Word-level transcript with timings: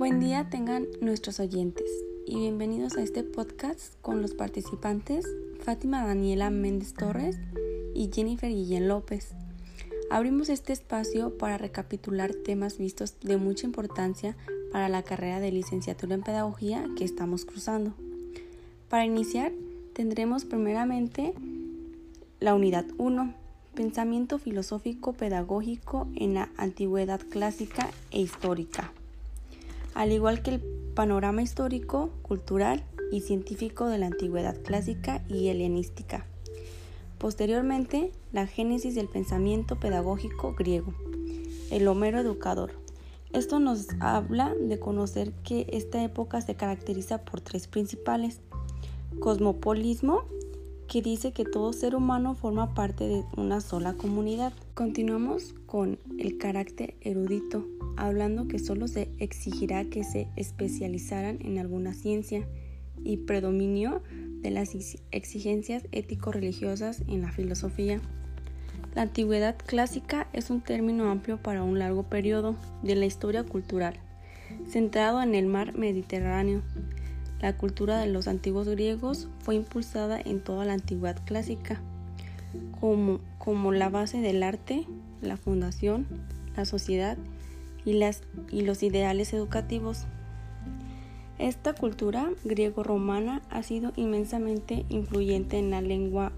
Buen 0.00 0.18
día 0.18 0.48
tengan 0.48 0.86
nuestros 1.02 1.40
oyentes 1.40 1.84
y 2.26 2.36
bienvenidos 2.36 2.96
a 2.96 3.02
este 3.02 3.22
podcast 3.22 4.00
con 4.00 4.22
los 4.22 4.32
participantes 4.32 5.26
Fátima 5.62 6.06
Daniela 6.06 6.48
Méndez 6.48 6.94
Torres 6.94 7.36
y 7.94 8.08
Jennifer 8.10 8.48
Guillén 8.48 8.88
López. 8.88 9.34
Abrimos 10.10 10.48
este 10.48 10.72
espacio 10.72 11.36
para 11.36 11.58
recapitular 11.58 12.32
temas 12.32 12.78
vistos 12.78 13.20
de 13.20 13.36
mucha 13.36 13.66
importancia 13.66 14.38
para 14.72 14.88
la 14.88 15.02
carrera 15.02 15.38
de 15.38 15.52
licenciatura 15.52 16.14
en 16.14 16.22
pedagogía 16.22 16.88
que 16.96 17.04
estamos 17.04 17.44
cruzando. 17.44 17.92
Para 18.88 19.04
iniciar, 19.04 19.52
tendremos 19.92 20.46
primeramente 20.46 21.34
la 22.40 22.54
unidad 22.54 22.86
1, 22.96 23.34
pensamiento 23.74 24.38
filosófico 24.38 25.12
pedagógico 25.12 26.08
en 26.16 26.32
la 26.32 26.48
antigüedad 26.56 27.20
clásica 27.28 27.90
e 28.10 28.22
histórica 28.22 28.79
al 30.00 30.12
igual 30.12 30.40
que 30.40 30.52
el 30.52 30.60
panorama 30.94 31.42
histórico, 31.42 32.08
cultural 32.22 32.86
y 33.12 33.20
científico 33.20 33.86
de 33.86 33.98
la 33.98 34.06
antigüedad 34.06 34.56
clásica 34.62 35.22
y 35.28 35.48
helenística. 35.48 36.24
Posteriormente, 37.18 38.10
la 38.32 38.46
génesis 38.46 38.94
del 38.94 39.08
pensamiento 39.08 39.78
pedagógico 39.78 40.54
griego, 40.54 40.94
el 41.70 41.86
Homero 41.86 42.18
educador. 42.18 42.72
Esto 43.34 43.60
nos 43.60 43.88
habla 44.00 44.54
de 44.54 44.78
conocer 44.78 45.34
que 45.44 45.66
esta 45.70 46.02
época 46.02 46.40
se 46.40 46.54
caracteriza 46.54 47.18
por 47.26 47.42
tres 47.42 47.68
principales. 47.68 48.40
Cosmopolismo, 49.18 50.22
que 50.88 51.02
dice 51.02 51.32
que 51.32 51.44
todo 51.44 51.74
ser 51.74 51.94
humano 51.94 52.34
forma 52.34 52.72
parte 52.72 53.04
de 53.06 53.24
una 53.36 53.60
sola 53.60 53.92
comunidad. 53.92 54.54
Continuamos 54.72 55.54
con 55.66 55.98
el 56.18 56.38
carácter 56.38 56.96
erudito, 57.02 57.66
hablando 58.00 58.48
que 58.48 58.58
solo 58.58 58.88
se 58.88 59.08
exigirá 59.18 59.84
que 59.84 60.04
se 60.04 60.28
especializaran 60.36 61.38
en 61.42 61.58
alguna 61.58 61.94
ciencia 61.94 62.46
y 63.04 63.18
predominio 63.18 64.02
de 64.40 64.50
las 64.50 64.74
exigencias 65.10 65.84
ético-religiosas 65.92 67.02
en 67.08 67.22
la 67.22 67.32
filosofía. 67.32 68.00
La 68.94 69.02
antigüedad 69.02 69.56
clásica 69.66 70.28
es 70.32 70.50
un 70.50 70.62
término 70.62 71.10
amplio 71.10 71.40
para 71.42 71.62
un 71.62 71.78
largo 71.78 72.04
periodo 72.04 72.56
de 72.82 72.96
la 72.96 73.06
historia 73.06 73.44
cultural, 73.44 73.94
centrado 74.66 75.22
en 75.22 75.34
el 75.34 75.46
mar 75.46 75.76
Mediterráneo. 75.76 76.62
La 77.40 77.56
cultura 77.56 77.98
de 77.98 78.08
los 78.08 78.28
antiguos 78.28 78.68
griegos 78.68 79.28
fue 79.40 79.54
impulsada 79.54 80.20
en 80.20 80.42
toda 80.42 80.64
la 80.64 80.72
antigüedad 80.72 81.22
clásica, 81.24 81.80
como, 82.80 83.20
como 83.38 83.72
la 83.72 83.88
base 83.88 84.20
del 84.20 84.42
arte, 84.42 84.86
la 85.20 85.36
fundación, 85.36 86.06
la 86.56 86.64
sociedad 86.64 87.16
y, 87.84 88.62
los 88.62 88.82
ideales 88.82 89.32
educativos. 89.32 90.06
Esta 91.38 91.72
cultura 91.72 92.30
griego-romana 92.44 93.42
ha 93.50 93.62
sido 93.62 93.92
inmensamente 93.96 94.84
influyente 94.88 95.58
en 95.58 95.70
la 95.70 95.80
lengua. 95.80 96.32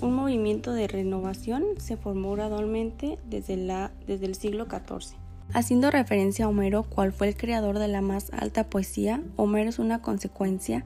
Un 0.00 0.14
movimiento 0.14 0.72
de 0.72 0.88
renovación 0.88 1.64
se 1.78 1.96
formó 1.96 2.32
gradualmente 2.32 3.18
desde, 3.28 3.56
la, 3.56 3.90
desde 4.06 4.26
el 4.26 4.34
siglo 4.34 4.66
XIV. 4.66 5.16
Haciendo 5.52 5.90
referencia 5.90 6.46
a 6.46 6.48
Homero, 6.48 6.84
cual 6.84 7.12
fue 7.12 7.28
el 7.28 7.36
creador 7.36 7.78
de 7.78 7.88
la 7.88 8.00
más 8.00 8.32
alta 8.32 8.64
poesía, 8.70 9.22
Homero 9.36 9.68
es 9.68 9.78
una 9.78 10.00
consecuencia, 10.00 10.84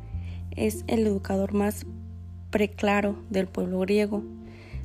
es 0.56 0.84
el 0.89 1.06
educador 1.06 1.55
más 1.55 1.86
preclaro 2.50 3.17
del 3.30 3.47
pueblo 3.47 3.78
griego. 3.80 4.23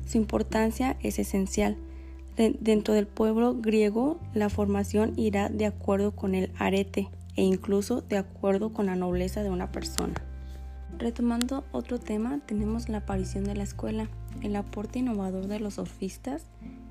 Su 0.06 0.18
importancia 0.18 0.96
es 1.00 1.18
esencial, 1.18 1.76
dentro 2.36 2.94
del 2.94 3.06
pueblo 3.06 3.54
griego, 3.54 4.18
la 4.34 4.48
formación 4.48 5.12
irá 5.16 5.48
de 5.48 5.66
acuerdo 5.66 6.12
con 6.12 6.34
el 6.34 6.50
arete 6.58 7.08
e 7.36 7.42
incluso 7.42 8.02
de 8.02 8.16
acuerdo 8.16 8.72
con 8.72 8.86
la 8.86 8.96
nobleza 8.96 9.42
de 9.42 9.50
una 9.50 9.70
persona. 9.70 10.14
Retomando 10.98 11.64
otro 11.72 11.98
tema, 11.98 12.40
tenemos 12.46 12.88
la 12.88 12.98
aparición 12.98 13.44
de 13.44 13.54
la 13.54 13.64
escuela, 13.64 14.08
el 14.42 14.54
aporte 14.56 15.00
innovador 15.00 15.48
de 15.48 15.58
los 15.58 15.74
sofistas, 15.74 16.46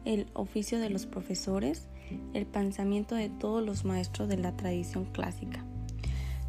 el 0.05 0.27
oficio 0.33 0.79
de 0.79 0.89
los 0.89 1.05
profesores, 1.05 1.87
el 2.33 2.45
pensamiento 2.45 3.15
de 3.15 3.29
todos 3.29 3.65
los 3.65 3.85
maestros 3.85 4.27
de 4.27 4.37
la 4.37 4.55
tradición 4.57 5.05
clásica. 5.05 5.63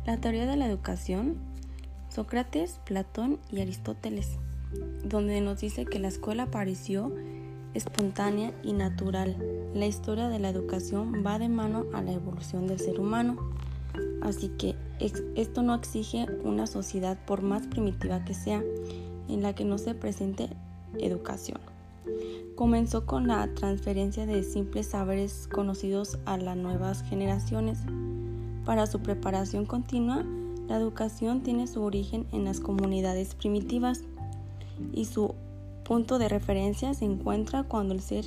La 0.04 0.20
teoría 0.20 0.46
de 0.46 0.56
la 0.56 0.66
educación, 0.66 1.36
Sócrates, 2.08 2.80
Platón 2.84 3.38
y 3.50 3.60
Aristóteles, 3.60 4.38
donde 5.04 5.40
nos 5.40 5.60
dice 5.60 5.84
que 5.84 5.98
la 5.98 6.08
escuela 6.08 6.44
apareció 6.44 7.12
espontánea 7.74 8.52
y 8.62 8.72
natural. 8.72 9.36
La 9.74 9.86
historia 9.86 10.28
de 10.28 10.38
la 10.38 10.48
educación 10.48 11.24
va 11.26 11.38
de 11.38 11.48
mano 11.48 11.84
a 11.92 12.02
la 12.02 12.12
evolución 12.12 12.66
del 12.66 12.78
ser 12.78 13.00
humano. 13.00 13.36
Así 14.22 14.48
que 14.48 14.74
esto 15.34 15.62
no 15.62 15.74
exige 15.74 16.26
una 16.44 16.66
sociedad 16.66 17.18
por 17.26 17.42
más 17.42 17.66
primitiva 17.66 18.24
que 18.24 18.34
sea, 18.34 18.62
en 19.28 19.42
la 19.42 19.54
que 19.54 19.64
no 19.64 19.78
se 19.78 19.94
presente 19.94 20.48
educación. 20.98 21.58
Comenzó 22.54 23.04
con 23.04 23.26
la 23.26 23.52
transferencia 23.54 24.26
de 24.26 24.42
simples 24.42 24.88
saberes 24.88 25.48
conocidos 25.52 26.18
a 26.24 26.36
las 26.36 26.56
nuevas 26.56 27.02
generaciones. 27.02 27.80
Para 28.64 28.86
su 28.86 29.00
preparación 29.00 29.66
continua, 29.66 30.24
la 30.68 30.76
educación 30.76 31.42
tiene 31.42 31.66
su 31.66 31.82
origen 31.82 32.26
en 32.32 32.44
las 32.44 32.60
comunidades 32.60 33.34
primitivas 33.34 34.02
y 34.92 35.04
su 35.06 35.34
punto 35.84 36.18
de 36.18 36.28
referencia 36.28 36.94
se 36.94 37.04
encuentra 37.04 37.62
cuando 37.62 37.94
el 37.94 38.00
ser 38.00 38.24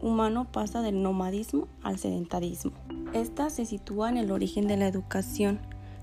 humano 0.00 0.46
pasa 0.52 0.82
del 0.82 1.02
nomadismo 1.02 1.66
al 1.82 1.98
sedentarismo. 1.98 2.72
Esta 3.14 3.50
se 3.50 3.64
sitúa 3.64 4.10
en 4.10 4.18
el 4.18 4.30
origen 4.30 4.68
de 4.68 4.76
la 4.76 4.86
educación, 4.86 5.58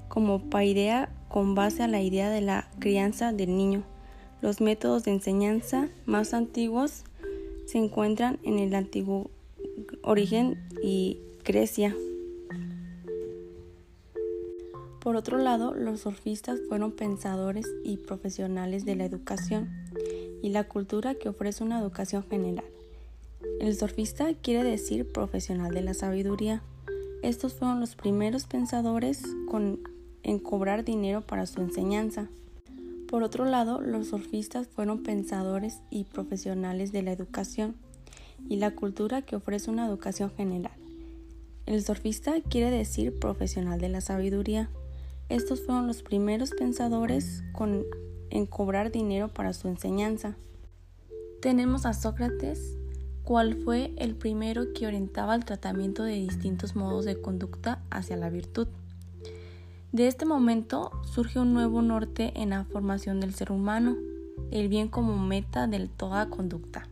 como 0.10 0.40
paideia 0.50 1.10
con 1.30 1.56
base 1.56 1.84
a 1.84 1.88
la 1.88 2.02
idea 2.02 2.30
de 2.30 2.42
la 2.42 2.68
crianza 2.80 3.32
del 3.32 3.56
niño. 3.56 3.84
Los 4.42 4.60
métodos 4.60 5.04
de 5.04 5.12
enseñanza 5.12 5.88
más 6.06 6.34
antiguos 6.34 7.04
se 7.66 7.78
encuentran 7.78 8.40
en 8.44 8.60
el 8.60 8.76
antiguo 8.76 9.30
origen 10.04 10.60
y 10.84 11.20
Grecia. 11.44 11.96
Por 15.00 15.16
otro 15.16 15.38
lado, 15.38 15.76
los 15.76 16.02
surfistas 16.02 16.60
fueron 16.68 16.92
pensadores 16.92 17.68
y 17.84 17.98
profesionales 17.98 18.86
de 18.86 18.96
la 18.96 19.06
educación 19.06 19.85
y 20.46 20.50
la 20.50 20.66
cultura 20.66 21.16
que 21.16 21.28
ofrece 21.28 21.64
una 21.64 21.80
educación 21.80 22.24
general. 22.30 22.66
El 23.60 23.76
surfista 23.76 24.32
quiere 24.36 24.64
decir 24.64 25.12
profesional 25.12 25.74
de 25.74 25.82
la 25.82 25.96
sabiduría. 25.96 26.62
Estos 27.24 27.56
fueron 27.56 27.80
los 27.80 27.96
primeros 27.96 28.46
pensadores 28.46 29.24
en 30.22 30.40
cobrar 30.40 30.86
dinero 30.86 31.22
para 31.22 31.48
su 31.48 31.62
enseñanza. 31.62 32.28
Por 33.10 33.24
otro 33.24 33.46
lado, 33.46 33.82
los 33.82 34.10
surfistas 34.10 34.68
fueron 34.68 35.02
pensadores 35.02 35.80
y 35.90 36.04
profesionales 36.04 36.92
de 36.92 37.02
la 37.02 37.12
educación 37.12 37.74
y 38.48 38.58
la 38.58 38.76
cultura 38.76 39.24
que 39.24 39.38
ofrece 39.38 39.72
una 39.72 39.88
educación 39.88 40.30
general. 40.38 40.78
El 41.66 41.84
surfista 41.84 42.40
quiere 42.42 42.70
decir 42.70 43.18
profesional 43.18 43.82
de 43.82 43.90
la 43.90 44.02
sabiduría. 44.02 44.70
Estos 45.28 45.62
fueron 45.62 45.88
los 45.88 46.04
primeros 46.04 46.52
pensadores 46.52 47.42
con 47.52 47.84
en 48.30 48.46
cobrar 48.46 48.92
dinero 48.92 49.28
para 49.28 49.54
su 49.54 49.68
enseñanza. 49.68 50.36
Tenemos 51.42 51.86
a 51.86 51.94
Sócrates, 51.94 52.78
cual 53.24 53.56
fue 53.56 53.94
el 53.98 54.16
primero 54.16 54.74
que 54.74 54.88
orientaba 54.88 55.36
el 55.36 55.46
tratamiento 55.46 56.04
de 56.04 56.14
distintos 56.14 56.76
modos 56.76 57.06
de 57.06 57.22
conducta 57.22 57.82
hacia 57.90 58.18
la 58.18 58.30
virtud. 58.30 58.68
De 59.92 60.08
este 60.08 60.26
momento 60.26 60.92
surge 61.04 61.40
un 61.40 61.54
nuevo 61.54 61.82
norte 61.82 62.34
en 62.36 62.50
la 62.50 62.66
formación 62.66 63.20
del 63.20 63.34
ser 63.34 63.52
humano, 63.52 63.96
el 64.52 64.68
bien 64.68 64.90
como 64.90 65.18
meta 65.18 65.68
de 65.68 65.88
toda 65.88 66.30
conducta, 66.30 66.88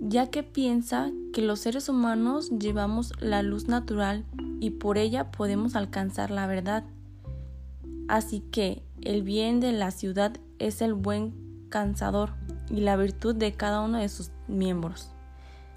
ya 0.00 0.28
que 0.28 0.42
piensa 0.42 1.10
que 1.32 1.42
los 1.42 1.60
seres 1.60 1.88
humanos 1.88 2.50
llevamos 2.50 3.12
la 3.20 3.42
luz 3.42 3.68
natural 3.68 4.24
y 4.60 4.70
por 4.70 4.98
ella 4.98 5.30
podemos 5.30 5.76
alcanzar 5.76 6.30
la 6.30 6.46
verdad. 6.46 6.84
Así 8.08 8.40
que 8.40 8.82
el 9.00 9.22
bien 9.22 9.60
de 9.60 9.72
la 9.72 9.90
ciudad 9.90 10.36
es 10.62 10.80
el 10.80 10.94
buen 10.94 11.66
cansador 11.68 12.30
y 12.70 12.80
la 12.80 12.96
virtud 12.96 13.34
de 13.34 13.52
cada 13.52 13.80
uno 13.80 13.98
de 13.98 14.08
sus 14.08 14.30
miembros. 14.46 15.10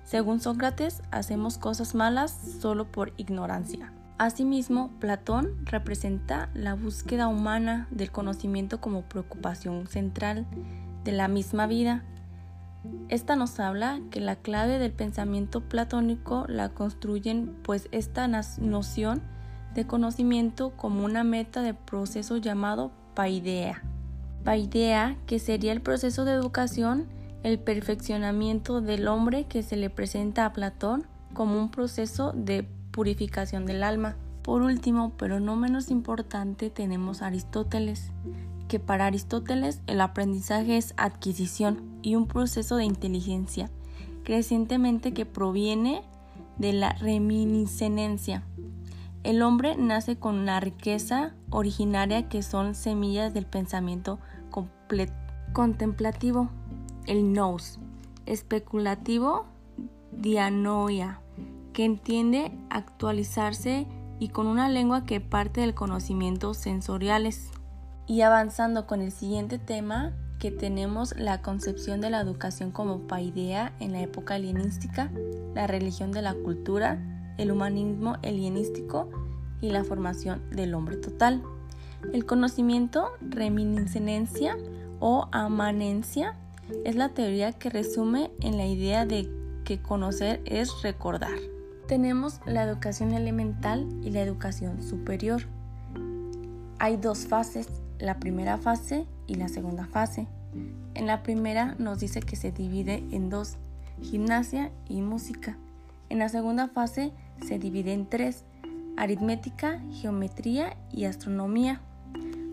Según 0.03 0.39
Sócrates, 0.39 1.01
hacemos 1.09 1.57
cosas 1.57 1.95
malas 1.95 2.31
solo 2.61 2.91
por 2.91 3.11
ignorancia. 3.17 3.91
Asimismo, 4.19 4.91
Platón 4.99 5.65
representa 5.65 6.49
la 6.53 6.75
búsqueda 6.75 7.27
humana 7.27 7.87
del 7.89 8.11
conocimiento 8.11 8.79
como 8.79 9.01
preocupación 9.01 9.87
central 9.87 10.45
de 11.03 11.11
la 11.11 11.27
misma 11.27 11.65
vida. 11.65 12.03
Esta 13.09 13.35
nos 13.35 13.59
habla 13.59 13.99
que 14.11 14.21
la 14.21 14.35
clave 14.35 14.77
del 14.77 14.91
pensamiento 14.91 15.61
platónico 15.61 16.45
la 16.47 16.69
construyen 16.69 17.57
pues 17.63 17.89
esta 17.91 18.27
noción 18.27 19.23
de 19.73 19.87
conocimiento 19.87 20.77
como 20.77 21.03
una 21.03 21.23
meta 21.23 21.61
de 21.63 21.73
proceso 21.73 22.37
llamado 22.37 22.91
paidea 23.15 23.81
idea 24.53 25.17
que 25.25 25.39
sería 25.39 25.71
el 25.71 25.81
proceso 25.81 26.25
de 26.25 26.33
educación, 26.33 27.07
el 27.43 27.59
perfeccionamiento 27.59 28.81
del 28.81 29.07
hombre 29.07 29.45
que 29.45 29.63
se 29.63 29.75
le 29.75 29.89
presenta 29.89 30.45
a 30.45 30.53
Platón 30.53 31.07
como 31.33 31.59
un 31.59 31.71
proceso 31.71 32.31
de 32.33 32.67
purificación 32.91 33.65
del 33.65 33.83
alma. 33.83 34.15
Por 34.43 34.61
último, 34.61 35.13
pero 35.17 35.39
no 35.39 35.55
menos 35.55 35.89
importante, 35.89 36.69
tenemos 36.69 37.21
Aristóteles, 37.21 38.11
que 38.67 38.79
para 38.79 39.07
Aristóteles 39.07 39.81
el 39.87 40.01
aprendizaje 40.01 40.77
es 40.77 40.93
adquisición 40.97 41.81
y 42.03 42.15
un 42.15 42.27
proceso 42.27 42.75
de 42.75 42.85
inteligencia 42.85 43.69
crecientemente 44.25 45.13
que 45.13 45.25
proviene 45.25 46.01
de 46.57 46.73
la 46.73 46.93
reminiscencia. 46.93 48.43
El 49.23 49.41
hombre 49.41 49.75
nace 49.77 50.17
con 50.17 50.35
una 50.35 50.59
riqueza 50.59 51.33
originaria 51.49 52.27
que 52.27 52.43
son 52.43 52.75
semillas 52.75 53.33
del 53.33 53.45
pensamiento 53.45 54.19
contemplativo, 55.53 56.49
el 57.07 57.33
nous, 57.33 57.79
especulativo, 58.25 59.45
dianoia, 60.11 61.21
que 61.73 61.85
entiende 61.85 62.51
actualizarse 62.69 63.87
y 64.19 64.29
con 64.29 64.47
una 64.47 64.69
lengua 64.69 65.05
que 65.05 65.19
parte 65.19 65.61
del 65.61 65.73
conocimiento 65.73 66.53
sensoriales. 66.53 67.51
Y 68.07 68.21
avanzando 68.21 68.87
con 68.87 69.01
el 69.01 69.11
siguiente 69.11 69.57
tema, 69.57 70.13
que 70.39 70.51
tenemos 70.51 71.15
la 71.17 71.41
concepción 71.41 72.01
de 72.01 72.09
la 72.09 72.21
educación 72.21 72.71
como 72.71 73.07
paidea 73.07 73.73
en 73.79 73.93
la 73.93 74.01
época 74.01 74.35
helenística, 74.35 75.11
la 75.53 75.65
religión 75.67 76.11
de 76.11 76.21
la 76.21 76.33
cultura, 76.33 76.99
el 77.37 77.51
humanismo 77.51 78.17
helenístico 78.21 79.09
y 79.61 79.71
la 79.71 79.83
formación 79.83 80.43
del 80.51 80.73
hombre 80.73 80.97
total. 80.97 81.41
El 82.13 82.25
conocimiento, 82.25 83.11
reminiscencia 83.21 84.57
o 84.99 85.27
amanencia 85.31 86.35
es 86.83 86.95
la 86.95 87.09
teoría 87.09 87.53
que 87.53 87.69
resume 87.69 88.31
en 88.41 88.57
la 88.57 88.65
idea 88.65 89.05
de 89.05 89.29
que 89.63 89.81
conocer 89.81 90.41
es 90.45 90.81
recordar. 90.81 91.37
Tenemos 91.87 92.39
la 92.45 92.63
educación 92.63 93.13
elemental 93.13 93.87
y 94.01 94.11
la 94.11 94.21
educación 94.21 94.81
superior. 94.81 95.43
Hay 96.79 96.97
dos 96.97 97.27
fases, 97.27 97.67
la 97.99 98.19
primera 98.19 98.57
fase 98.57 99.05
y 99.27 99.35
la 99.35 99.49
segunda 99.49 99.85
fase. 99.85 100.27
En 100.93 101.07
la 101.07 101.23
primera 101.23 101.75
nos 101.77 101.99
dice 101.99 102.21
que 102.21 102.35
se 102.35 102.51
divide 102.51 103.03
en 103.11 103.29
dos, 103.29 103.57
gimnasia 104.01 104.71
y 104.87 105.01
música. 105.01 105.57
En 106.09 106.19
la 106.19 106.29
segunda 106.29 106.67
fase 106.67 107.11
se 107.45 107.59
divide 107.59 107.93
en 107.93 108.07
tres, 108.07 108.45
aritmética, 108.97 109.81
geometría 109.91 110.77
y 110.91 111.05
astronomía. 111.05 111.81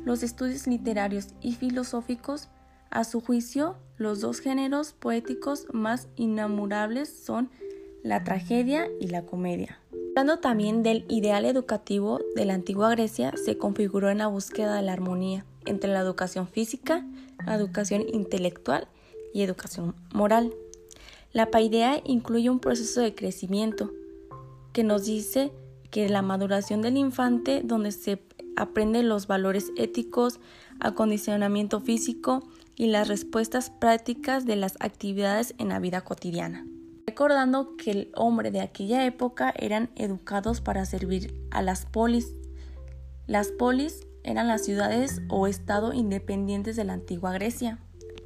Los 0.04 0.22
estudios 0.22 0.66
literarios 0.66 1.28
y 1.40 1.54
filosóficos, 1.54 2.48
a 2.90 3.04
su 3.04 3.20
juicio, 3.20 3.76
los 3.96 4.20
dos 4.20 4.40
géneros 4.40 4.92
poéticos 4.92 5.66
más 5.72 6.08
inamorables 6.16 7.08
son 7.08 7.50
la 8.02 8.24
tragedia 8.24 8.88
y 9.00 9.08
la 9.08 9.24
comedia. 9.24 9.78
Hablando 10.10 10.40
también 10.40 10.82
del 10.82 11.06
ideal 11.08 11.44
educativo 11.46 12.20
de 12.34 12.44
la 12.44 12.54
antigua 12.54 12.90
Grecia, 12.90 13.32
se 13.42 13.56
configuró 13.56 14.10
en 14.10 14.18
la 14.18 14.26
búsqueda 14.26 14.76
de 14.76 14.82
la 14.82 14.92
armonía 14.92 15.46
entre 15.64 15.90
la 15.90 16.00
educación 16.00 16.48
física, 16.48 17.06
la 17.46 17.54
educación 17.54 18.04
intelectual 18.12 18.88
y 19.32 19.42
educación 19.42 19.94
moral. 20.12 20.52
La 21.32 21.50
paidea 21.50 22.02
incluye 22.04 22.50
un 22.50 22.58
proceso 22.58 23.00
de 23.00 23.14
crecimiento 23.14 23.90
que 24.72 24.84
nos 24.84 25.06
dice 25.06 25.52
que 25.90 26.08
la 26.08 26.22
maduración 26.22 26.82
del 26.82 26.96
infante 26.96 27.62
donde 27.64 27.92
se 27.92 28.20
aprende 28.56 29.02
los 29.02 29.26
valores 29.26 29.72
éticos, 29.76 30.40
acondicionamiento 30.80 31.80
físico 31.80 32.48
y 32.76 32.86
las 32.86 33.08
respuestas 33.08 33.70
prácticas 33.70 34.46
de 34.46 34.56
las 34.56 34.76
actividades 34.80 35.54
en 35.58 35.68
la 35.68 35.78
vida 35.78 36.02
cotidiana 36.02 36.66
recordando 37.06 37.76
que 37.76 37.90
el 37.90 38.12
hombre 38.14 38.50
de 38.50 38.60
aquella 38.60 39.04
época 39.04 39.52
eran 39.58 39.90
educados 39.96 40.60
para 40.60 40.84
servir 40.84 41.34
a 41.50 41.62
las 41.62 41.84
polis. 41.84 42.34
Las 43.26 43.48
polis 43.48 44.06
eran 44.24 44.48
las 44.48 44.64
ciudades 44.64 45.20
o 45.28 45.46
estado 45.46 45.92
independientes 45.92 46.76
de 46.76 46.84
la 46.84 46.94
antigua 46.94 47.32
Grecia. 47.32 47.78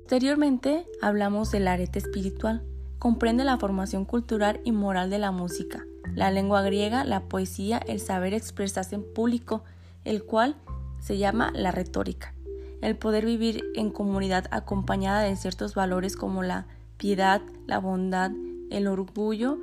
Posteriormente 0.03 0.87
hablamos 1.03 1.51
del 1.51 1.69
arete 1.69 1.99
espiritual. 1.99 2.63
Comprende 2.99 3.45
la 3.45 3.59
formación 3.59 4.05
cultural 4.05 4.61
y 4.65 4.73
moral 4.73 5.11
de 5.11 5.19
la 5.19 5.33
música, 5.33 5.85
la 6.15 6.31
lengua 6.31 6.63
griega, 6.63 7.05
la 7.05 7.25
poesía, 7.25 7.79
el 7.79 8.01
saber 8.01 8.35
expresarse 8.35 8.95
en 8.95 9.05
público, 9.15 9.65
el 10.07 10.25
cual 10.25 10.57
se 11.01 11.19
llama 11.19 11.53
la 11.55 11.73
retórica. 11.73 12.33
El 12.81 12.97
poder 12.97 13.27
vivir 13.27 13.65
en 13.75 13.91
comunidad 13.91 14.47
acompañada 14.51 15.21
de 15.21 15.37
ciertos 15.37 15.75
valores 15.75 16.17
como 16.17 16.43
la 16.43 16.67
piedad, 16.97 17.43
la 17.67 17.79
bondad, 17.79 18.31
el 18.71 18.87
orgullo 18.87 19.59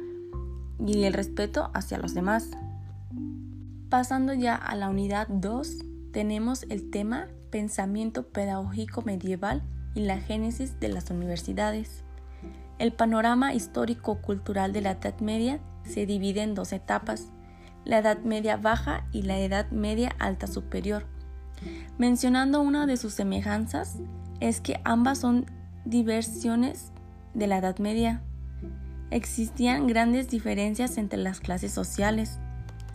y 0.85 1.03
el 1.03 1.13
respeto 1.13 1.71
hacia 1.73 1.97
los 1.97 2.13
demás. 2.13 2.51
Pasando 3.89 4.33
ya 4.33 4.55
a 4.55 4.75
la 4.75 4.89
unidad 4.89 5.27
2, 5.29 5.77
tenemos 6.11 6.63
el 6.69 6.89
tema 6.89 7.27
Pensamiento 7.49 8.27
Pedagógico 8.27 9.01
Medieval 9.03 9.63
y 9.95 10.01
la 10.01 10.19
génesis 10.19 10.79
de 10.79 10.89
las 10.89 11.09
universidades. 11.11 12.03
El 12.79 12.93
panorama 12.93 13.53
histórico-cultural 13.53 14.73
de 14.73 14.81
la 14.81 14.91
Edad 14.91 15.19
Media 15.19 15.59
se 15.85 16.05
divide 16.05 16.41
en 16.41 16.55
dos 16.55 16.73
etapas, 16.73 17.32
la 17.85 17.99
Edad 17.99 18.19
Media 18.19 18.57
Baja 18.57 19.05
y 19.11 19.23
la 19.23 19.39
Edad 19.39 19.69
Media 19.71 20.15
Alta 20.19 20.47
Superior. 20.47 21.05
Mencionando 21.97 22.61
una 22.61 22.85
de 22.85 22.97
sus 22.97 23.13
semejanzas, 23.13 23.97
es 24.39 24.61
que 24.61 24.79
ambas 24.83 25.19
son 25.19 25.45
diversiones 25.85 26.91
de 27.33 27.47
la 27.47 27.57
Edad 27.57 27.77
Media 27.79 28.21
existían 29.13 29.85
grandes 29.85 30.27
diferencias 30.27 30.97
entre 30.97 31.19
las 31.19 31.39
clases 31.39 31.71
sociales. 31.71 32.39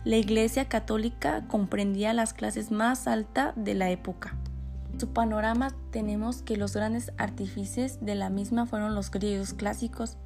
La 0.03 0.17
Iglesia 0.17 0.67
Católica 0.67 1.45
comprendía 1.47 2.13
las 2.13 2.33
clases 2.33 2.71
más 2.71 3.07
altas 3.07 3.53
de 3.55 3.73
la 3.73 3.89
época. 3.89 4.35
En 4.91 4.99
su 4.99 5.13
panorama 5.13 5.69
tenemos 5.91 6.41
que 6.41 6.57
los 6.57 6.73
grandes 6.73 7.13
artífices 7.17 7.99
de 8.01 8.15
la 8.15 8.29
misma 8.29 8.65
fueron 8.65 8.95
los 8.95 9.11
griegos 9.11 9.53
clásicos. 9.53 10.17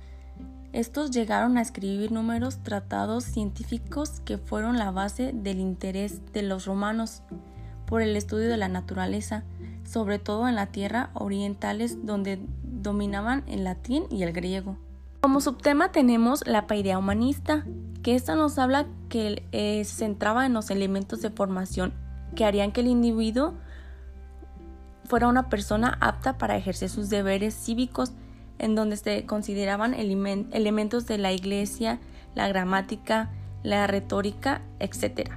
Estos 0.73 1.11
llegaron 1.11 1.57
a 1.57 1.61
escribir 1.61 2.11
números 2.11 2.57
tratados 2.63 3.23
científicos 3.25 4.21
que 4.25 4.39
fueron 4.39 4.79
la 4.79 4.89
base 4.89 5.31
del 5.31 5.59
interés 5.59 6.33
de 6.33 6.41
los 6.41 6.65
romanos 6.65 7.21
por 7.85 8.01
el 8.01 8.17
estudio 8.17 8.49
de 8.49 8.57
la 8.57 8.69
naturaleza, 8.69 9.43
sobre 9.85 10.17
todo 10.17 10.47
en 10.47 10.55
la 10.55 10.65
tierra 10.65 11.11
orientales 11.13 12.03
donde 12.07 12.39
dominaban 12.63 13.43
el 13.47 13.63
latín 13.63 14.05
y 14.09 14.23
el 14.23 14.33
griego. 14.33 14.77
Como 15.21 15.41
subtema 15.41 15.91
tenemos 15.91 16.45
la 16.47 16.65
paideia 16.65 16.97
humanista, 16.97 17.65
que 18.01 18.15
esta 18.15 18.35
nos 18.35 18.57
habla 18.57 18.87
que 19.09 19.45
eh, 19.51 19.85
se 19.85 19.97
centraba 19.97 20.47
en 20.47 20.53
los 20.53 20.71
elementos 20.71 21.21
de 21.21 21.29
formación 21.29 21.93
que 22.35 22.45
harían 22.45 22.71
que 22.71 22.81
el 22.81 22.87
individuo 22.87 23.53
fuera 25.05 25.27
una 25.27 25.49
persona 25.49 25.99
apta 26.01 26.39
para 26.39 26.57
ejercer 26.57 26.89
sus 26.89 27.09
deberes 27.09 27.53
cívicos, 27.53 28.13
en 28.59 28.75
donde 28.75 28.97
se 28.97 29.25
consideraban 29.25 29.93
elementos 29.93 31.07
de 31.07 31.17
la 31.17 31.33
iglesia, 31.33 31.99
la 32.35 32.47
gramática, 32.47 33.29
la 33.63 33.87
retórica, 33.87 34.61
etc. 34.79 35.31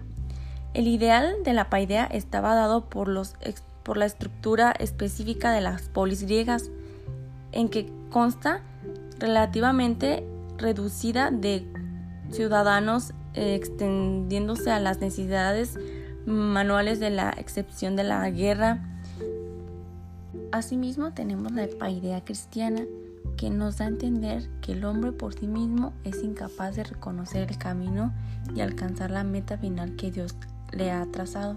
El 0.74 0.88
ideal 0.88 1.36
de 1.44 1.54
la 1.54 1.70
paideia 1.70 2.04
estaba 2.04 2.54
dado 2.54 2.88
por, 2.88 3.08
los, 3.08 3.34
por 3.82 3.96
la 3.96 4.06
estructura 4.06 4.72
específica 4.78 5.52
de 5.52 5.60
las 5.60 5.82
polis 5.88 6.24
griegas, 6.24 6.70
en 7.52 7.68
que 7.68 7.90
consta 8.10 8.62
relativamente 9.18 10.26
reducida 10.58 11.30
de 11.30 11.66
ciudadanos 12.30 13.12
eh, 13.34 13.54
extendiéndose 13.54 14.70
a 14.70 14.80
las 14.80 15.00
necesidades 15.00 15.78
manuales 16.26 17.00
de 17.00 17.10
la 17.10 17.30
excepción 17.30 17.96
de 17.96 18.04
la 18.04 18.28
guerra. 18.30 18.84
Asimismo 20.52 21.12
tenemos 21.12 21.52
la 21.52 21.90
idea 21.90 22.24
cristiana 22.24 22.82
que 23.36 23.50
nos 23.50 23.78
da 23.78 23.86
a 23.86 23.88
entender 23.88 24.48
que 24.60 24.72
el 24.72 24.84
hombre 24.84 25.12
por 25.12 25.34
sí 25.34 25.46
mismo 25.46 25.92
es 26.04 26.22
incapaz 26.22 26.76
de 26.76 26.84
reconocer 26.84 27.50
el 27.50 27.58
camino 27.58 28.12
y 28.54 28.60
alcanzar 28.60 29.10
la 29.10 29.24
meta 29.24 29.58
final 29.58 29.96
que 29.96 30.10
Dios 30.10 30.34
le 30.72 30.90
ha 30.90 31.04
trazado. 31.06 31.56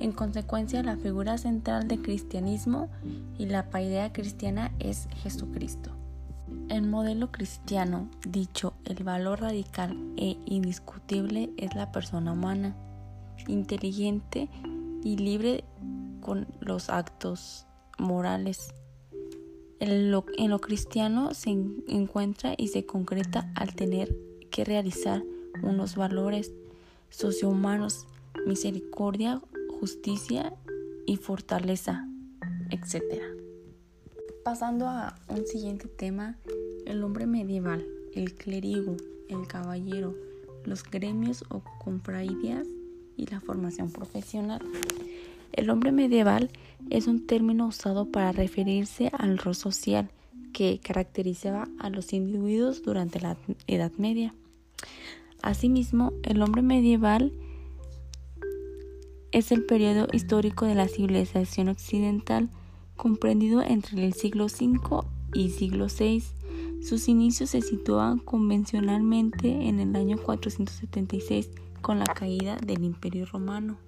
En 0.00 0.12
consecuencia, 0.12 0.82
la 0.82 0.96
figura 0.96 1.36
central 1.36 1.86
del 1.86 2.00
cristianismo 2.00 2.88
y 3.38 3.46
la 3.46 3.66
idea 3.74 4.12
cristiana 4.12 4.72
es 4.78 5.08
Jesucristo. 5.22 5.90
El 6.68 6.82
modelo 6.86 7.30
cristiano, 7.30 8.08
dicho 8.26 8.72
el 8.86 9.04
valor 9.04 9.42
radical 9.42 9.96
e 10.16 10.38
indiscutible, 10.46 11.50
es 11.58 11.74
la 11.74 11.92
persona 11.92 12.32
humana, 12.32 12.74
inteligente 13.46 14.48
y 15.04 15.16
libre 15.16 15.64
con 16.20 16.46
los 16.60 16.88
actos 16.88 17.66
morales. 17.98 18.72
En 19.80 20.10
lo, 20.10 20.60
cristiano 20.60 21.32
se 21.32 21.50
encuentra 21.50 22.54
y 22.56 22.68
se 22.68 22.84
concreta 22.84 23.50
al 23.54 23.74
tener 23.74 24.14
que 24.50 24.62
realizar 24.62 25.22
unos 25.62 25.96
valores 25.96 26.52
sociohumanos, 27.08 28.06
misericordia, 28.46 29.40
justicia 29.80 30.52
y 31.06 31.16
fortaleza, 31.16 32.06
etc. 32.70 33.22
Pasando 34.44 34.86
a 34.86 35.18
un 35.28 35.46
siguiente 35.46 35.88
tema, 35.88 36.36
el 36.84 37.02
hombre 37.02 37.26
medieval, 37.26 37.86
el 38.14 38.34
clérigo, 38.34 38.98
el 39.30 39.46
caballero, 39.46 40.14
los 40.64 40.82
gremios 40.82 41.42
o 41.48 41.62
confrarías 41.82 42.66
y 43.16 43.26
la 43.26 43.40
formación 43.40 43.90
profesional. 43.90 44.60
El 45.52 45.70
hombre 45.70 45.92
medieval 45.92 46.50
es 46.90 47.06
un 47.06 47.26
término 47.26 47.66
usado 47.66 48.10
para 48.10 48.32
referirse 48.32 49.10
al 49.12 49.38
rol 49.38 49.54
social 49.54 50.10
que 50.52 50.80
caracterizaba 50.82 51.68
a 51.78 51.90
los 51.90 52.12
individuos 52.12 52.82
durante 52.82 53.20
la 53.20 53.36
Edad 53.66 53.92
Media. 53.98 54.34
Asimismo, 55.42 56.12
el 56.22 56.42
hombre 56.42 56.62
medieval 56.62 57.32
es 59.32 59.52
el 59.52 59.64
periodo 59.64 60.08
histórico 60.12 60.66
de 60.66 60.74
la 60.74 60.88
civilización 60.88 61.68
occidental 61.68 62.50
comprendido 62.96 63.62
entre 63.62 64.04
el 64.04 64.12
siglo 64.12 64.46
V 64.46 65.06
y 65.32 65.50
siglo 65.50 65.86
VI. 65.86 66.22
Sus 66.82 67.08
inicios 67.08 67.50
se 67.50 67.62
sitúan 67.62 68.18
convencionalmente 68.18 69.68
en 69.68 69.80
el 69.80 69.94
año 69.96 70.18
476 70.18 71.50
con 71.80 71.98
la 71.98 72.06
caída 72.06 72.56
del 72.56 72.84
Imperio 72.84 73.24
Romano. 73.26 73.78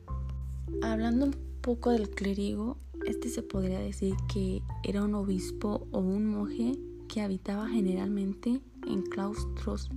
Hablando 0.82 1.30
poco 1.62 1.90
del 1.90 2.10
clérigo, 2.10 2.76
este 3.06 3.28
se 3.28 3.42
podría 3.42 3.78
decir 3.78 4.16
que 4.32 4.62
era 4.82 5.04
un 5.04 5.14
obispo 5.14 5.86
o 5.92 6.00
un 6.00 6.26
monje 6.26 6.76
que 7.08 7.22
habitaba 7.22 7.68
generalmente 7.68 8.60
en 8.86 9.02
claustros 9.02 9.88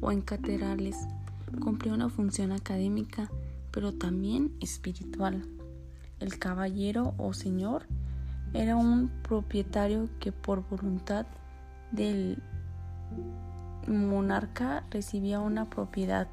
o 0.00 0.10
en 0.10 0.20
catedrales. 0.20 0.96
Cumplía 1.60 1.94
una 1.94 2.08
función 2.08 2.50
académica, 2.50 3.30
pero 3.70 3.94
también 3.94 4.52
espiritual. 4.60 5.46
El 6.18 6.36
caballero 6.38 7.14
o 7.16 7.32
señor 7.32 7.86
era 8.52 8.74
un 8.76 9.08
propietario 9.22 10.08
que 10.18 10.32
por 10.32 10.68
voluntad 10.68 11.26
del 11.92 12.42
monarca 13.86 14.84
recibía 14.90 15.38
una 15.38 15.70
propiedad. 15.70 16.28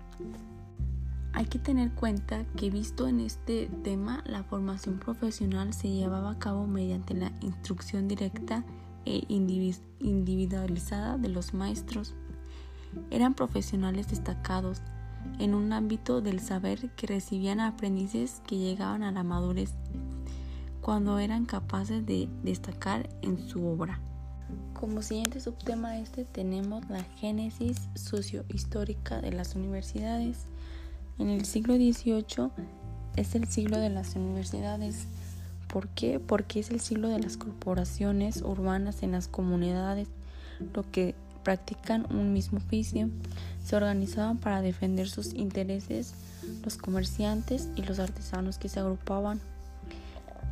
Hay 1.36 1.48
que 1.48 1.60
tener 1.60 1.92
cuenta 1.92 2.46
que 2.56 2.70
visto 2.70 3.10
en 3.10 3.20
este 3.20 3.68
tema, 3.84 4.24
la 4.26 4.44
formación 4.44 5.00
profesional 5.00 5.74
se 5.74 5.90
llevaba 5.90 6.32
a 6.32 6.40
cabo 6.40 6.66
mediante 6.66 7.14
la 7.14 7.34
instrucción 7.42 8.08
directa 8.08 8.64
e 9.06 9.26
individualizada 9.28 11.18
de 11.18 11.28
los 11.28 11.54
maestros. 11.54 12.16
Eran 13.12 13.34
profesionales 13.34 14.08
destacados 14.08 14.82
en 15.38 15.54
un 15.54 15.74
ámbito 15.74 16.22
del 16.22 16.40
saber 16.40 16.90
que 16.92 17.08
recibían 17.08 17.60
aprendices 17.60 18.42
que 18.48 18.58
llegaban 18.58 19.04
a 19.04 19.12
la 19.12 19.24
madurez 19.24 19.74
cuando 20.80 21.20
eran 21.20 21.46
capaces 21.46 22.06
de 22.06 22.30
destacar 22.44 23.10
en 23.22 23.46
su 23.46 23.68
obra. 23.68 24.00
Como 24.74 25.02
siguiente 25.02 25.42
subtema 25.42 25.98
este 25.98 26.24
tenemos 26.24 26.88
la 26.90 27.04
génesis 27.04 27.90
sociohistórica 27.96 29.20
de 29.20 29.34
las 29.34 29.56
universidades. 29.56 30.46
En 31.20 31.30
el 31.30 31.46
siglo 31.46 31.76
XVIII 31.76 32.50
es 33.16 33.36
el 33.36 33.48
siglo 33.48 33.80
de 33.80 33.90
las 33.90 34.16
universidades. 34.16 35.08
¿Por 35.68 35.88
qué? 35.90 36.20
Porque 36.20 36.60
es 36.60 36.70
el 36.70 36.80
siglo 36.80 37.10
de 37.10 37.20
las 37.20 37.38
corporaciones 37.38 38.42
urbanas 38.42 39.04
en 39.04 39.12
las 39.12 39.28
comunidades, 39.28 40.08
lo 40.74 40.90
que 40.92 41.16
practican 41.44 42.06
un 42.14 42.34
mismo 42.34 42.58
oficio. 42.58 43.10
Se 43.64 43.76
organizaban 43.76 44.38
para 44.38 44.62
defender 44.62 45.08
sus 45.08 45.34
intereses 45.34 46.14
los 46.64 46.78
comerciantes 46.78 47.70
y 47.76 47.82
los 47.82 48.00
artesanos 48.00 48.58
que 48.58 48.70
se 48.70 48.80
agrupaban 48.80 49.40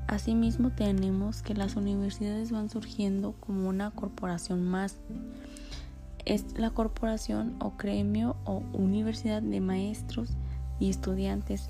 Asimismo 0.07 0.69
tenemos 0.69 1.41
que 1.41 1.55
las 1.55 1.75
universidades 1.75 2.51
van 2.51 2.69
surgiendo 2.69 3.33
como 3.39 3.69
una 3.69 3.91
corporación 3.91 4.63
más. 4.63 4.97
Es 6.25 6.57
la 6.57 6.69
corporación 6.69 7.55
o 7.59 7.73
gremio 7.77 8.35
o 8.45 8.63
universidad 8.73 9.41
de 9.41 9.59
maestros 9.59 10.29
estudiantes. 10.89 11.69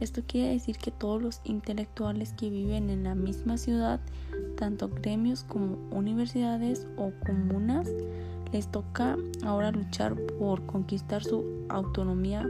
Esto 0.00 0.22
quiere 0.26 0.50
decir 0.50 0.76
que 0.76 0.90
todos 0.90 1.22
los 1.22 1.40
intelectuales 1.44 2.34
que 2.34 2.50
viven 2.50 2.90
en 2.90 3.04
la 3.04 3.14
misma 3.14 3.56
ciudad, 3.56 4.00
tanto 4.56 4.88
gremios 4.88 5.44
como 5.44 5.76
universidades 5.90 6.86
o 6.96 7.12
comunas, 7.24 7.88
les 8.52 8.68
toca 8.68 9.16
ahora 9.44 9.70
luchar 9.70 10.14
por 10.38 10.64
conquistar 10.66 11.22
su 11.24 11.66
autonomía 11.68 12.46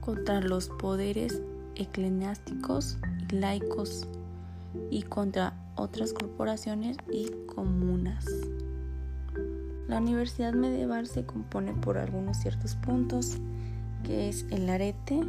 contra 0.00 0.40
los 0.40 0.68
poderes 0.68 1.40
eclesiásticos 1.74 2.98
y 3.30 3.36
laicos 3.36 4.06
y 4.90 5.02
contra 5.02 5.54
otras 5.76 6.12
corporaciones 6.12 6.96
y 7.10 7.30
comunas. 7.46 8.26
La 9.88 9.98
universidad 9.98 10.52
medieval 10.54 11.06
se 11.06 11.24
compone 11.24 11.72
por 11.74 11.98
algunos 11.98 12.38
ciertos 12.38 12.76
puntos, 12.76 13.38
que 14.04 14.28
es 14.28 14.44
el 14.50 14.68
arete, 14.68 15.20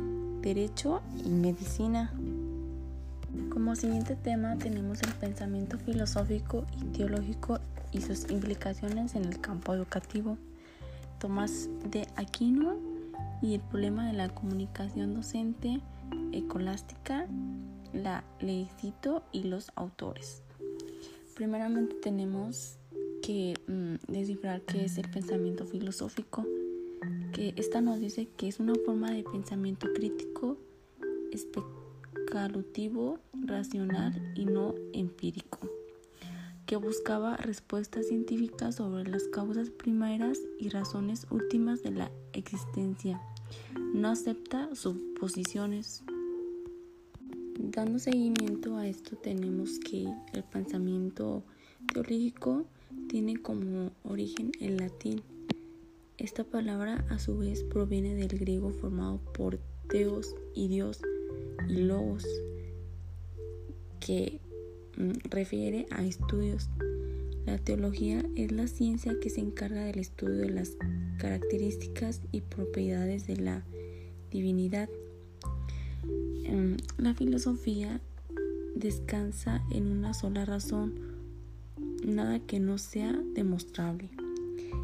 derecho 0.41 1.01
y 1.23 1.29
medicina. 1.29 2.13
Como 3.49 3.75
siguiente 3.75 4.15
tema 4.15 4.57
tenemos 4.57 5.01
el 5.01 5.11
pensamiento 5.13 5.77
filosófico 5.77 6.65
y 6.81 6.85
teológico 6.85 7.59
y 7.91 8.01
sus 8.01 8.29
implicaciones 8.29 9.15
en 9.15 9.25
el 9.25 9.39
campo 9.39 9.73
educativo. 9.73 10.37
Tomás 11.19 11.69
de 11.89 12.07
Aquino 12.15 12.75
y 13.41 13.55
el 13.55 13.61
problema 13.61 14.07
de 14.07 14.13
la 14.13 14.29
comunicación 14.29 15.13
docente, 15.13 15.79
ecolástica 16.31 17.27
la 17.93 18.23
leicito 18.39 19.23
y 19.31 19.43
los 19.43 19.71
autores. 19.75 20.43
Primeramente 21.35 21.95
tenemos 22.01 22.77
que 23.21 23.55
mm, 23.67 24.11
descifrar 24.11 24.61
qué 24.61 24.85
es 24.85 24.97
el 24.97 25.09
pensamiento 25.09 25.65
filosófico, 25.65 26.45
que 27.33 27.53
esta 27.57 27.81
nos 27.81 27.99
dice 27.99 28.27
que 28.37 28.47
es 28.47 28.59
una 28.59 28.75
forma 28.85 29.11
de 29.11 29.23
pensamiento 29.23 29.87
crítico, 29.93 30.57
especulativo, 31.31 33.19
racional 33.33 34.33
y 34.35 34.45
no 34.45 34.75
empírico, 34.93 35.59
que 36.65 36.75
buscaba 36.77 37.35
respuestas 37.37 38.07
científicas 38.07 38.75
sobre 38.75 39.09
las 39.09 39.23
causas 39.27 39.69
primeras 39.69 40.39
y 40.59 40.69
razones 40.69 41.27
últimas 41.29 41.83
de 41.83 41.91
la 41.91 42.11
existencia. 42.33 43.19
No 43.93 44.09
acepta 44.09 44.73
suposiciones 44.75 46.03
Dando 47.59 47.99
seguimiento 47.99 48.77
a 48.77 48.87
esto 48.87 49.15
tenemos 49.15 49.79
que 49.79 50.07
el 50.33 50.43
pensamiento 50.43 51.43
teológico 51.91 52.65
tiene 53.07 53.37
como 53.37 53.91
origen 54.03 54.51
el 54.59 54.77
latín. 54.77 55.21
Esta 56.23 56.43
palabra 56.43 57.05
a 57.09 57.19
su 57.19 57.37
vez 57.37 57.63
proviene 57.63 58.15
del 58.15 58.39
griego 58.39 58.71
formado 58.71 59.19
por 59.33 59.59
teos 59.87 60.35
y 60.55 60.67
dios 60.69 60.99
y 61.69 61.75
logos, 61.75 62.25
que 63.99 64.41
mm, 64.97 65.29
refiere 65.29 65.85
a 65.91 66.03
estudios. 66.03 66.69
La 67.45 67.59
teología 67.59 68.25
es 68.35 68.51
la 68.51 68.65
ciencia 68.65 69.13
que 69.21 69.29
se 69.29 69.41
encarga 69.41 69.83
del 69.83 69.99
estudio 69.99 70.37
de 70.37 70.49
las 70.49 70.71
características 71.19 72.21
y 72.31 72.41
propiedades 72.41 73.27
de 73.27 73.37
la 73.37 73.63
divinidad 74.31 74.89
Em, 76.43 76.77
la 76.97 77.13
filosofía 77.13 78.01
descansa 78.75 79.63
en 79.71 79.87
una 79.87 80.13
sola 80.13 80.45
razón, 80.45 80.93
nada 82.05 82.39
que 82.39 82.59
no 82.59 82.77
sea 82.77 83.13
demostrable. 83.33 84.09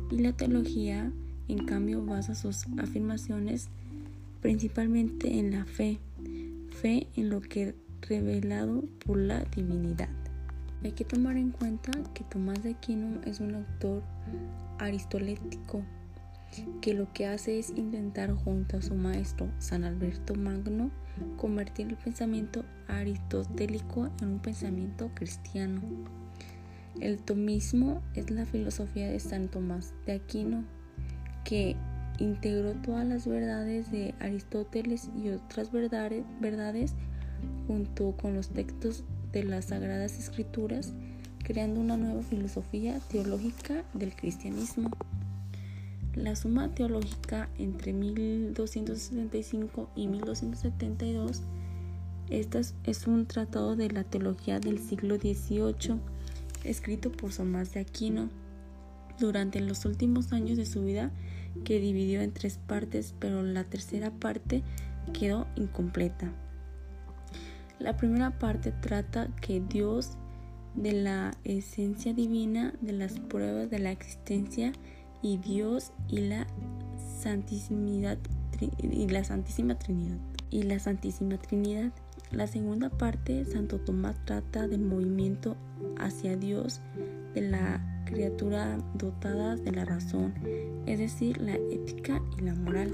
Y 0.10 0.20
la 0.20 0.34
teología, 0.34 1.12
en 1.50 1.66
cambio, 1.66 2.06
basa 2.06 2.36
sus 2.36 2.66
afirmaciones 2.78 3.70
principalmente 4.42 5.40
en 5.40 5.52
la 5.52 5.66
fe, 5.66 6.00
fe 6.82 7.08
en 7.16 7.30
lo 7.30 7.42
que 7.42 7.76
revelado 8.02 8.84
por 9.06 9.18
la 9.18 9.44
divinidad. 9.56 10.10
Hay 10.84 10.94
que 10.94 11.04
tomar 11.04 11.36
en 11.36 11.52
cuenta 11.52 11.92
que 12.14 12.24
Tomás 12.24 12.64
de 12.64 12.72
Aquino 12.72 13.22
es 13.26 13.42
un 13.42 13.56
autor 13.56 14.02
aristolético 14.78 15.84
que 16.82 16.94
lo 16.94 17.12
que 17.14 17.28
hace 17.28 17.60
es 17.60 17.70
intentar 17.72 18.34
junto 18.34 18.78
a 18.78 18.82
su 18.82 18.96
maestro 18.96 19.50
San 19.60 19.84
Alberto 19.84 20.36
Magno 20.36 20.90
convertir 21.38 21.88
el 21.90 21.98
pensamiento 21.98 22.64
aristotélico 22.88 24.10
en 24.22 24.30
un 24.30 24.40
pensamiento 24.40 25.12
cristiano. 25.14 25.82
El 27.00 27.20
tomismo 27.20 28.02
es 28.16 28.32
la 28.32 28.46
filosofía 28.46 29.10
de 29.10 29.20
San 29.20 29.48
Tomás 29.48 29.94
de 30.06 30.14
Aquino, 30.14 30.64
que 31.44 31.76
integró 32.20 32.74
todas 32.74 33.08
las 33.08 33.28
verdades 33.28 33.92
de 33.92 34.14
Aristóteles 34.20 35.10
y 35.16 35.30
otras 35.30 35.72
verdades, 35.72 36.94
junto 37.68 38.12
con 38.18 38.36
los 38.36 38.50
textos 38.50 39.04
de 39.32 39.44
las 39.44 39.66
Sagradas 39.66 40.20
Escrituras, 40.20 40.94
creando 41.44 41.80
una 41.80 41.98
nueva 41.98 42.22
filosofía 42.22 43.00
teológica 43.10 43.84
del 43.94 44.16
cristianismo. 44.16 44.92
La 46.16 46.36
suma 46.36 46.74
teológica 46.74 47.50
entre 47.58 47.94
1275 47.94 49.90
y 49.96 50.08
1272 50.08 51.44
esta 52.30 52.62
es 52.84 53.08
un 53.08 53.26
tratado 53.26 53.76
de 53.76 53.90
la 53.90 54.04
teología 54.04 54.60
del 54.60 54.78
siglo 54.78 55.18
XVIII 55.18 56.00
escrito 56.64 57.12
por 57.12 57.34
Tomás 57.34 57.74
de 57.74 57.80
Aquino 57.80 58.30
durante 59.20 59.60
los 59.62 59.84
últimos 59.86 60.32
años 60.32 60.58
de 60.58 60.68
su 60.68 60.84
vida 60.84 61.12
que 61.64 61.80
dividió 61.80 62.22
en 62.22 62.32
tres 62.32 62.58
partes, 62.58 63.14
pero 63.20 63.44
la 63.44 63.64
tercera 63.64 64.12
parte 64.12 64.64
quedó 65.14 65.48
incompleta. 65.56 66.32
La 67.80 67.96
primera 67.96 68.38
parte 68.38 68.72
trata 68.72 69.30
que 69.42 69.62
Dios 69.62 70.18
de 70.76 70.94
la 70.94 71.32
esencia 71.44 72.14
divina, 72.14 72.74
de 72.82 72.94
las 72.94 73.20
pruebas 73.20 73.70
de 73.70 73.80
la 73.80 73.92
existencia 73.92 74.72
y 75.22 75.38
Dios 75.38 75.92
y 76.08 76.20
la 76.20 76.48
Santísima, 77.22 78.18
y 78.78 79.08
la 79.08 79.24
Santísima 79.24 79.78
Trinidad. 79.78 80.18
Y 80.50 80.64
la 80.64 80.80
Santísima 80.80 81.38
Trinidad. 81.38 81.92
La 82.32 82.48
segunda 82.48 82.90
parte, 82.90 83.46
Santo 83.46 83.80
Tomás 83.80 84.24
trata 84.26 84.68
del 84.68 84.82
movimiento 84.82 85.56
hacia 85.98 86.36
Dios 86.36 86.82
de 87.34 87.42
la 87.42 87.99
criatura 88.10 88.80
dotada 88.96 89.56
de 89.56 89.72
la 89.72 89.86
razón, 89.86 90.34
es 90.88 90.98
decir, 90.98 91.40
la 91.40 91.56
ética 91.56 92.22
y 92.38 92.42
la 92.42 92.56
moral. 92.56 92.92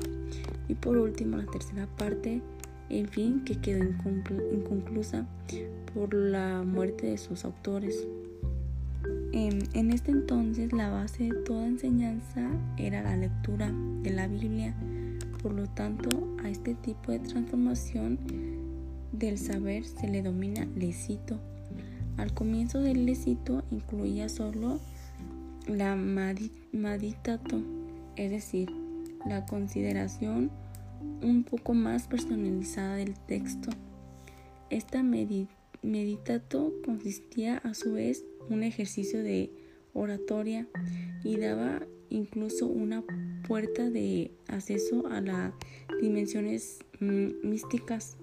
Y 0.68 0.76
por 0.76 0.98
último, 0.98 1.38
la 1.38 1.46
tercera 1.46 1.88
parte, 1.88 2.42
en 2.90 3.08
fin, 3.08 3.44
que 3.46 3.60
quedó 3.62 3.84
inconclusa 3.84 5.26
por 5.94 6.14
la 6.14 6.64
muerte 6.64 7.08
de 7.08 7.18
sus 7.18 7.46
autores. 7.46 8.06
En, 9.32 9.92
este 9.92 10.12
entonces 10.12 10.72
la 10.72 10.90
base 10.90 11.26
de 11.26 11.34
toda 11.44 11.68
enseñanza 11.68 12.50
era 12.78 13.04
la 13.04 13.18
lectura 13.18 13.72
de 14.02 14.12
la 14.12 14.28
Biblia, 14.28 14.74
por 15.44 15.54
lo 15.54 15.68
tanto 15.68 16.10
a 16.44 16.50
este 16.50 16.74
tipo 16.76 17.12
de 17.12 17.20
transformación 17.20 18.18
del 19.12 19.38
saber 19.38 19.86
se 19.86 20.08
le 20.08 20.22
domina 20.22 20.66
lecito. 20.76 21.40
Al 22.18 22.34
comienzo 22.34 22.80
del 22.80 23.06
lecito 23.06 23.64
incluía 23.72 24.30
solo 24.30 24.80
la 25.68 25.96
maditato, 25.96 27.62
es 28.16 28.32
decir, 28.32 28.70
la 29.26 29.46
consideración 29.46 30.52
un 31.22 31.44
poco 31.44 31.74
más 31.74 32.08
personalizada 32.08 32.96
del 32.96 33.16
texto. 33.28 33.72
Esta 34.70 35.04
meditato 35.04 36.74
consistía 36.84 37.58
a 37.60 37.74
su 37.74 37.94
vez 37.94 38.24
un 38.50 38.64
ejercicio 38.64 39.22
de 39.24 39.52
oratoria 39.94 40.68
y 41.24 41.38
daba 41.38 41.82
incluso 42.10 42.68
una 42.68 43.04
puerta 43.48 43.90
de 43.90 44.32
acceso 44.48 45.08
a 45.08 45.22
las 45.22 45.54
dimensiones 46.02 46.80
mm, 47.00 47.48
místicas. 47.48 48.18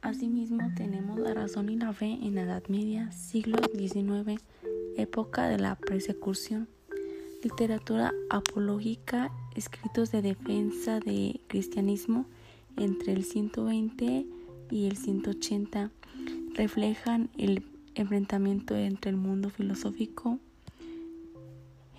Asimismo 0.00 0.60
tenemos 0.76 1.18
la 1.18 1.34
razón 1.34 1.68
y 1.70 1.76
la 1.76 1.92
fe 1.92 2.18
en 2.22 2.34
la 2.34 2.42
Edad 2.42 2.62
Media, 2.68 3.10
siglo 3.12 3.58
XIX, 3.74 4.40
época 5.00 5.48
de 5.48 5.58
la 5.58 5.76
persecución, 5.76 6.68
literatura 7.42 8.12
apológica, 8.30 9.30
escritos 9.54 10.10
de 10.10 10.22
defensa 10.22 11.00
de 11.00 11.40
cristianismo 11.46 12.26
entre 12.76 13.12
el 13.12 13.24
120 13.24 14.26
y 14.70 14.86
el 14.86 14.96
180 14.96 15.90
reflejan 16.54 17.30
el 17.38 17.64
enfrentamiento 17.94 18.76
entre 18.76 19.10
el 19.10 19.16
mundo 19.16 19.50
filosófico 19.50 20.38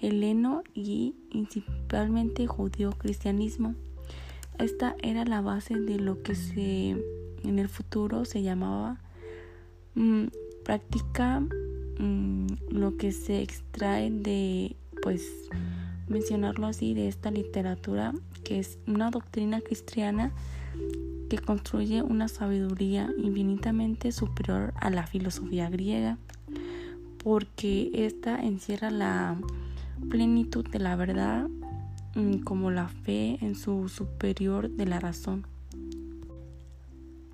heleno 0.01 0.63
y 0.73 1.13
principalmente 1.29 2.47
judío-cristianismo. 2.47 3.75
Esta 4.57 4.95
era 5.01 5.25
la 5.25 5.41
base 5.41 5.75
de 5.75 5.99
lo 5.99 6.21
que 6.21 6.33
en 7.43 7.59
el 7.59 7.69
futuro 7.69 8.25
se 8.25 8.41
llamaba 8.41 9.01
mm, 9.95 10.25
práctica, 10.63 11.43
mm, 11.99 12.47
lo 12.71 12.97
que 12.97 13.11
se 13.11 13.41
extrae 13.41 14.09
de, 14.09 14.75
pues, 15.03 15.23
mencionarlo 16.07 16.67
así, 16.67 16.93
de 16.93 17.07
esta 17.07 17.29
literatura, 17.31 18.13
que 18.43 18.59
es 18.59 18.79
una 18.87 19.11
doctrina 19.11 19.61
cristiana 19.61 20.31
que 21.29 21.37
construye 21.37 22.01
una 22.01 22.27
sabiduría 22.27 23.09
infinitamente 23.17 24.11
superior 24.11 24.73
a 24.77 24.89
la 24.89 25.05
filosofía 25.05 25.69
griega, 25.69 26.17
porque 27.23 27.91
ésta 27.93 28.41
encierra 28.41 28.89
la 28.89 29.37
plenitud 30.09 30.67
de 30.67 30.79
la 30.79 30.95
verdad 30.95 31.47
mm, 32.15 32.39
como 32.39 32.71
la 32.71 32.87
fe 32.87 33.37
en 33.41 33.55
su 33.55 33.89
superior 33.89 34.69
de 34.69 34.85
la 34.85 34.99
razón. 34.99 35.45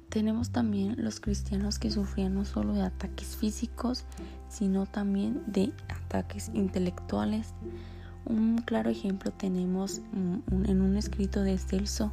Tenemos 0.10 0.52
también 0.52 0.96
los 0.98 1.20
cristianos 1.20 1.78
que 1.78 1.92
sufrían 1.92 2.36
no 2.36 2.46
solo 2.46 2.74
de 2.74 2.84
ataques 2.84 3.36
físicos, 3.36 4.06
sino 4.50 4.86
también 4.86 5.44
de 5.48 5.74
ataques 5.90 6.52
intelectuales. 6.54 7.54
Un 8.26 8.58
claro 8.60 8.90
ejemplo 8.90 9.32
tenemos 9.32 10.02
mm, 10.14 10.66
en 10.66 10.82
un 10.82 10.98
escrito 10.98 11.42
de 11.42 11.58
Celso, 11.58 12.12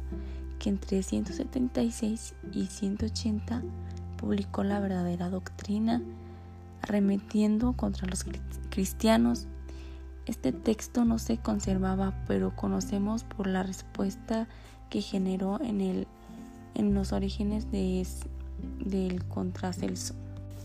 que 0.59 0.69
entre 0.69 1.03
176 1.03 2.35
y 2.53 2.67
180 2.67 3.61
publicó 4.17 4.63
la 4.63 4.79
verdadera 4.79 5.29
doctrina, 5.29 6.01
arremetiendo 6.81 7.73
contra 7.73 8.07
los 8.07 8.25
cristianos. 8.69 9.47
Este 10.25 10.53
texto 10.53 11.03
no 11.03 11.19
se 11.19 11.37
conservaba, 11.37 12.13
pero 12.27 12.55
conocemos 12.55 13.23
por 13.23 13.47
la 13.47 13.63
respuesta 13.63 14.47
que 14.89 15.01
generó 15.01 15.59
en, 15.61 16.05
los 16.93 17.11
orígenes 17.11 17.69
de, 17.71 18.07
del 18.79 19.25
contracelso. 19.25 20.15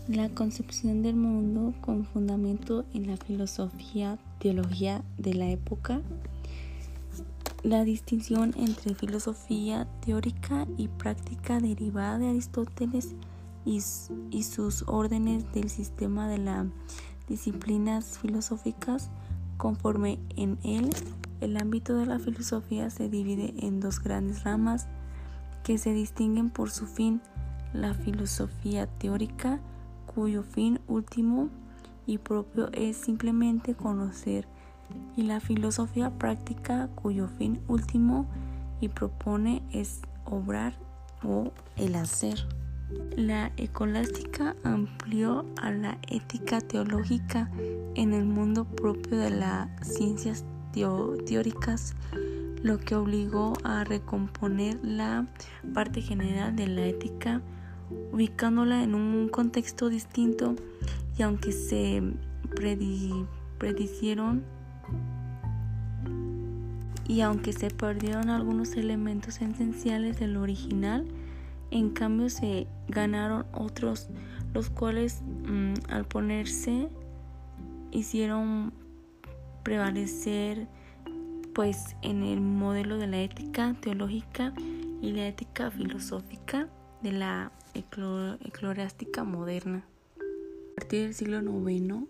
La 0.09 0.27
concepción 0.27 1.03
del 1.03 1.15
mundo 1.15 1.75
con 1.81 2.03
fundamento 2.03 2.83
en 2.95 3.05
la 3.05 3.15
filosofía, 3.15 4.17
teología 4.39 5.03
de 5.19 5.35
la 5.35 5.51
época 5.51 6.01
la 7.61 7.83
distinción 7.83 8.55
entre 8.57 8.95
filosofía 8.95 9.87
teórica 10.03 10.65
y 10.77 10.87
práctica 10.87 11.59
derivada 11.59 12.17
de 12.17 12.29
Aristóteles 12.29 13.13
y, 13.65 13.81
sus 13.81 14.83
órdenes 14.87 15.51
del 15.53 15.69
sistema 15.69 16.27
de 16.27 16.39
las 16.39 16.65
disciplinas 17.27 18.17
filosóficas, 18.17 19.11
conforme 19.57 20.17
en 20.35 20.57
él 20.63 20.89
el 21.39 21.55
ámbito 21.55 21.95
de 21.95 22.07
la 22.07 22.17
filosofía 22.17 22.89
se 22.89 23.09
divide 23.09 23.53
en 23.59 23.79
dos 23.79 24.01
grandes 24.01 24.43
ramas 24.43 24.87
que 25.63 25.77
se 25.77 25.93
distinguen 25.93 26.49
por 26.49 26.71
su 26.71 26.87
fin, 26.87 27.21
la 27.73 27.93
filosofía 27.93 28.87
teórica, 28.87 29.59
cuyo 30.13 30.43
fin 30.43 30.79
último 30.87 31.49
y 32.05 32.17
propio 32.17 32.69
es 32.73 32.97
simplemente 32.97 33.75
conocer 33.75 34.47
y 35.15 35.23
la 35.23 35.39
filosofía 35.39 36.09
práctica 36.09 36.89
cuyo 36.95 37.27
fin 37.27 37.59
último 37.67 38.25
y 38.81 38.89
propone 38.89 39.61
es 39.71 40.01
obrar 40.25 40.73
o 41.23 41.51
el 41.75 41.95
hacer. 41.95 42.47
La 43.15 43.51
ecolástica 43.57 44.55
amplió 44.63 45.45
a 45.61 45.71
la 45.71 45.99
ética 46.07 46.59
teológica 46.59 47.51
en 47.95 48.13
el 48.13 48.25
mundo 48.25 48.65
propio 48.65 49.17
de 49.17 49.29
las 49.29 49.69
ciencias 49.81 50.43
teóricas, 50.73 51.95
lo 52.63 52.79
que 52.79 52.95
obligó 52.95 53.53
a 53.63 53.83
recomponer 53.83 54.79
la 54.81 55.27
parte 55.73 56.01
general 56.01 56.55
de 56.55 56.67
la 56.67 56.85
ética, 56.85 57.41
ubicándola 58.11 58.83
en 58.83 58.95
un 58.95 59.29
contexto 59.29 59.89
distinto 59.89 60.55
y 61.17 61.23
aunque 61.23 61.51
se 61.51 62.01
predicieron 63.57 64.43
y 67.07 67.21
aunque 67.21 67.53
se 67.53 67.71
perdieron 67.71 68.29
algunos 68.29 68.75
elementos 68.75 69.41
esenciales 69.41 70.19
del 70.19 70.37
original, 70.37 71.07
en 71.71 71.89
cambio 71.89 72.29
se 72.29 72.67
ganaron 72.87 73.45
otros, 73.51 74.09
los 74.53 74.69
cuales 74.69 75.23
mm, 75.23 75.73
al 75.89 76.05
ponerse 76.05 76.87
hicieron 77.91 78.73
prevalecer 79.63 80.67
pues 81.53 81.95
en 82.03 82.23
el 82.23 82.41
modelo 82.41 82.97
de 82.97 83.07
la 83.07 83.19
ética 83.21 83.75
teológica 83.81 84.53
y 85.01 85.11
la 85.11 85.27
ética 85.27 85.71
filosófica 85.71 86.67
de 87.01 87.11
la 87.11 87.51
eclesiástica 87.73 89.23
moderna. 89.23 89.83
A 90.71 90.75
partir 90.75 91.03
del 91.03 91.13
siglo 91.13 91.39
IX, 91.41 92.05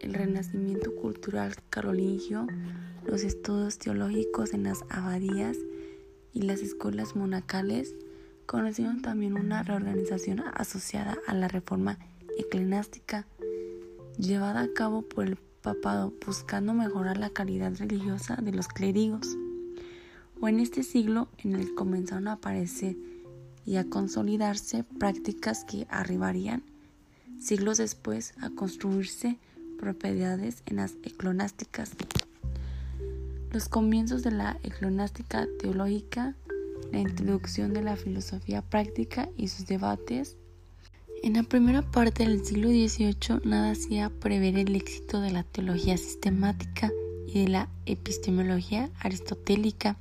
el 0.00 0.14
renacimiento 0.14 0.94
cultural 0.94 1.54
carolingio 1.70 2.46
los 3.06 3.22
estudios 3.22 3.78
teológicos 3.78 4.52
en 4.52 4.64
las 4.64 4.84
abadías 4.88 5.56
y 6.32 6.42
las 6.42 6.60
escuelas 6.60 7.16
monacales 7.16 7.94
conocieron 8.46 9.02
también 9.02 9.34
una 9.34 9.62
reorganización 9.62 10.42
asociada 10.54 11.16
a 11.26 11.34
la 11.34 11.48
reforma 11.48 11.98
eclesiástica 12.38 13.26
llevada 14.18 14.60
a 14.62 14.72
cabo 14.72 15.02
por 15.02 15.26
el 15.26 15.36
papado 15.62 16.12
buscando 16.24 16.74
mejorar 16.74 17.16
la 17.16 17.30
calidad 17.30 17.74
religiosa 17.76 18.36
de 18.36 18.52
los 18.52 18.68
clérigos. 18.68 19.36
O 20.40 20.48
en 20.48 20.60
este 20.60 20.82
siglo 20.82 21.28
en 21.38 21.54
el 21.54 21.74
comenzaron 21.74 22.28
a 22.28 22.32
aparecer 22.32 22.96
y 23.66 23.76
a 23.76 23.84
consolidarse 23.84 24.84
prácticas 24.84 25.64
que 25.64 25.86
arribarían 25.90 26.62
siglos 27.38 27.78
después 27.78 28.34
a 28.40 28.50
construirse 28.50 29.38
propiedades 29.78 30.62
en 30.66 30.76
las 30.76 30.94
eclonásticas. 31.02 31.92
Los 33.52 33.68
comienzos 33.68 34.22
de 34.22 34.30
la 34.30 34.58
eclonástica 34.62 35.46
teológica 35.58 36.36
la 36.92 37.00
introducción 37.00 37.72
de 37.72 37.82
la 37.82 37.96
filosofía 37.96 38.62
práctica 38.62 39.28
y 39.36 39.48
sus 39.48 39.66
debates. 39.66 40.36
En 41.22 41.34
la 41.34 41.42
primera 41.42 41.82
parte 41.82 42.24
del 42.24 42.44
siglo 42.44 42.68
XVIII 42.68 43.40
nada 43.44 43.72
hacía 43.72 44.10
prever 44.10 44.56
el 44.58 44.74
éxito 44.74 45.20
de 45.20 45.30
la 45.30 45.42
teología 45.42 45.96
sistemática 45.96 46.90
y 47.26 47.42
de 47.44 47.48
la 47.48 47.68
epistemología 47.86 48.90
aristotélica 49.00 49.96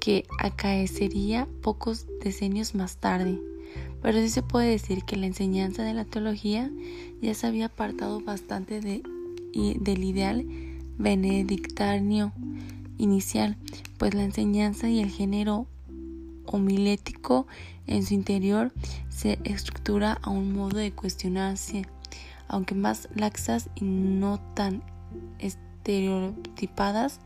que 0.00 0.26
acaecería 0.38 1.46
pocos 1.62 2.06
decenios 2.22 2.74
más 2.74 2.96
tarde. 2.96 3.38
Pero 4.02 4.18
sí 4.18 4.30
se 4.30 4.42
puede 4.42 4.70
decir 4.70 5.04
que 5.04 5.16
la 5.16 5.26
enseñanza 5.26 5.82
de 5.84 5.94
la 5.94 6.04
teología 6.04 6.70
ya 7.20 7.34
se 7.34 7.46
había 7.46 7.66
apartado 7.66 8.20
bastante 8.20 8.80
de, 8.80 9.02
del 9.52 10.04
ideal 10.04 10.46
benedictino 10.98 12.32
inicial, 12.98 13.56
pues 13.98 14.14
la 14.14 14.24
enseñanza 14.24 14.88
y 14.88 15.00
el 15.00 15.10
género 15.10 15.66
homilético 16.46 17.46
en 17.86 18.04
su 18.04 18.14
interior 18.14 18.72
se 19.08 19.38
estructura 19.44 20.18
a 20.22 20.30
un 20.30 20.52
modo 20.52 20.78
de 20.78 20.92
cuestionarse, 20.92 21.86
aunque 22.48 22.74
más 22.74 23.08
laxas 23.14 23.70
y 23.74 23.84
no 23.84 24.40
tan 24.54 24.82
estereotipadas 25.38 27.20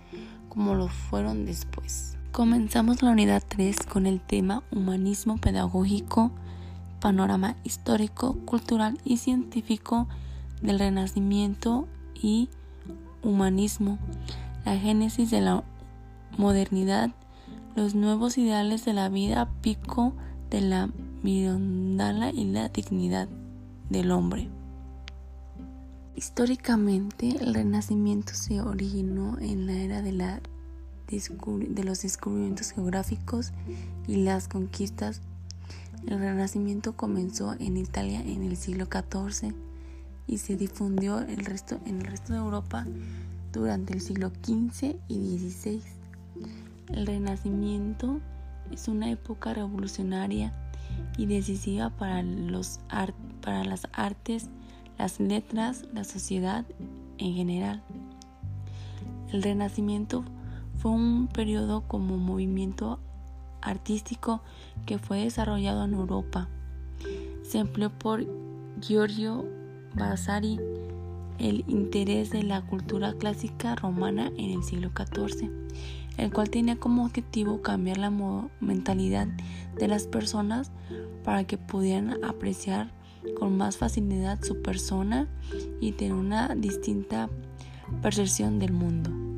como 0.49 0.75
lo 0.75 0.89
fueron 0.89 1.45
después. 1.45 2.14
Comenzamos 2.35 3.01
la 3.01 3.13
unidad 3.13 3.45
3 3.47 3.77
con 3.87 4.07
el 4.07 4.21
tema 4.21 4.65
humanismo 4.73 5.37
pedagógico, 5.37 6.33
panorama 6.99 7.55
histórico, 7.63 8.35
cultural 8.45 8.99
y 9.05 9.19
científico 9.19 10.09
del 10.61 10.81
Renacimiento 10.81 11.87
y 12.13 12.49
humanismo, 13.23 14.01
la 14.65 14.77
génesis 14.77 15.31
de 15.31 15.43
la 15.43 15.63
modernidad, 16.37 17.11
los 17.77 17.95
nuevos 17.95 18.37
ideales 18.37 18.85
de 18.85 18.95
la 18.95 19.09
vida, 19.09 19.49
pico 19.61 20.13
de 20.51 20.61
la 20.61 20.91
mirondala 21.23 22.33
y 22.33 22.47
la 22.47 22.69
dignidad 22.69 23.29
del 23.91 24.11
hombre. 24.11 24.49
Históricamente, 26.17 27.29
el 27.29 27.55
Renacimiento 27.55 28.35
se 28.35 28.61
originó 28.61 29.39
en 29.39 29.67
la 29.67 29.75
era 29.75 30.03
de, 30.03 30.11
la 30.11 30.41
de 31.09 31.85
los 31.85 32.03
descubrimientos 32.03 32.73
geográficos 32.73 33.53
y 34.07 34.17
las 34.17 34.49
conquistas 34.49 35.21
el 36.07 36.19
Renacimiento 36.19 36.97
comenzó 36.97 37.55
en 37.59 37.79
Italia 37.79 38.21
en 38.21 38.43
el 38.43 38.59
siglo 38.59 38.87
XIV 38.87 39.55
y 40.27 40.39
se 40.39 40.57
difundió 40.57 41.21
el 41.21 41.47
resto, 41.47 41.81
en 41.87 42.01
el 42.01 42.05
resto 42.05 42.35
de 42.35 42.41
Europa 42.41 42.87
durante 43.53 43.95
el 43.95 44.03
siglo 44.03 44.29
XV 44.29 44.97
y 45.09 45.39
XVI. 45.39 45.83
El 46.93 47.07
Renacimiento 47.07 48.21
es 48.71 48.87
una 48.89 49.11
época 49.11 49.55
revolucionaria 49.55 50.53
y 51.17 51.25
decisiva 51.25 51.89
para, 51.89 52.23
los 52.23 52.81
para 53.41 53.65
las 53.65 53.89
artes, 53.95 54.51
las 54.99 55.21
letras, 55.21 55.87
la 55.95 56.05
sociedad 56.05 56.67
en 57.17 57.35
general. 57.35 57.83
El 59.33 59.43
Renacimiento 59.43 60.23
fue 60.85 60.93
un 60.93 61.29
periodo 61.29 61.89
como 61.89 62.19
movimiento 62.19 63.01
artístico 63.63 64.43
que 64.85 64.99
fue 64.99 65.21
desarrollado 65.21 65.83
en 65.87 65.95
Europa. 65.95 66.51
Se 67.43 67.57
empleó 67.57 67.89
por 67.89 68.27
Giorgio 68.83 69.47
Vasari 69.95 70.61
el 71.39 71.65
interés 71.69 72.29
de 72.33 72.43
la 72.43 72.61
cultura 72.61 73.15
clásica 73.15 73.75
romana 73.77 74.31
en 74.37 74.51
el 74.51 74.63
siglo 74.63 74.91
XIV, 74.95 75.51
el 76.19 76.31
cual 76.31 76.51
tenía 76.51 76.77
como 76.77 77.07
objetivo 77.07 77.63
cambiar 77.63 77.97
la 77.97 78.11
mentalidad 78.61 79.29
de 79.79 79.89
las 79.89 80.07
personas 80.07 80.71
para 81.25 81.45
que 81.45 81.57
pudieran 81.57 82.23
apreciar 82.23 82.93
con 83.39 83.57
más 83.57 83.79
facilidad 83.79 84.39
su 84.43 84.61
persona 84.61 85.31
y 85.81 85.93
tener 85.93 86.13
una 86.13 86.55
distinta 86.55 87.31
percepción 88.03 88.59
del 88.59 88.75
mundo 88.75 89.34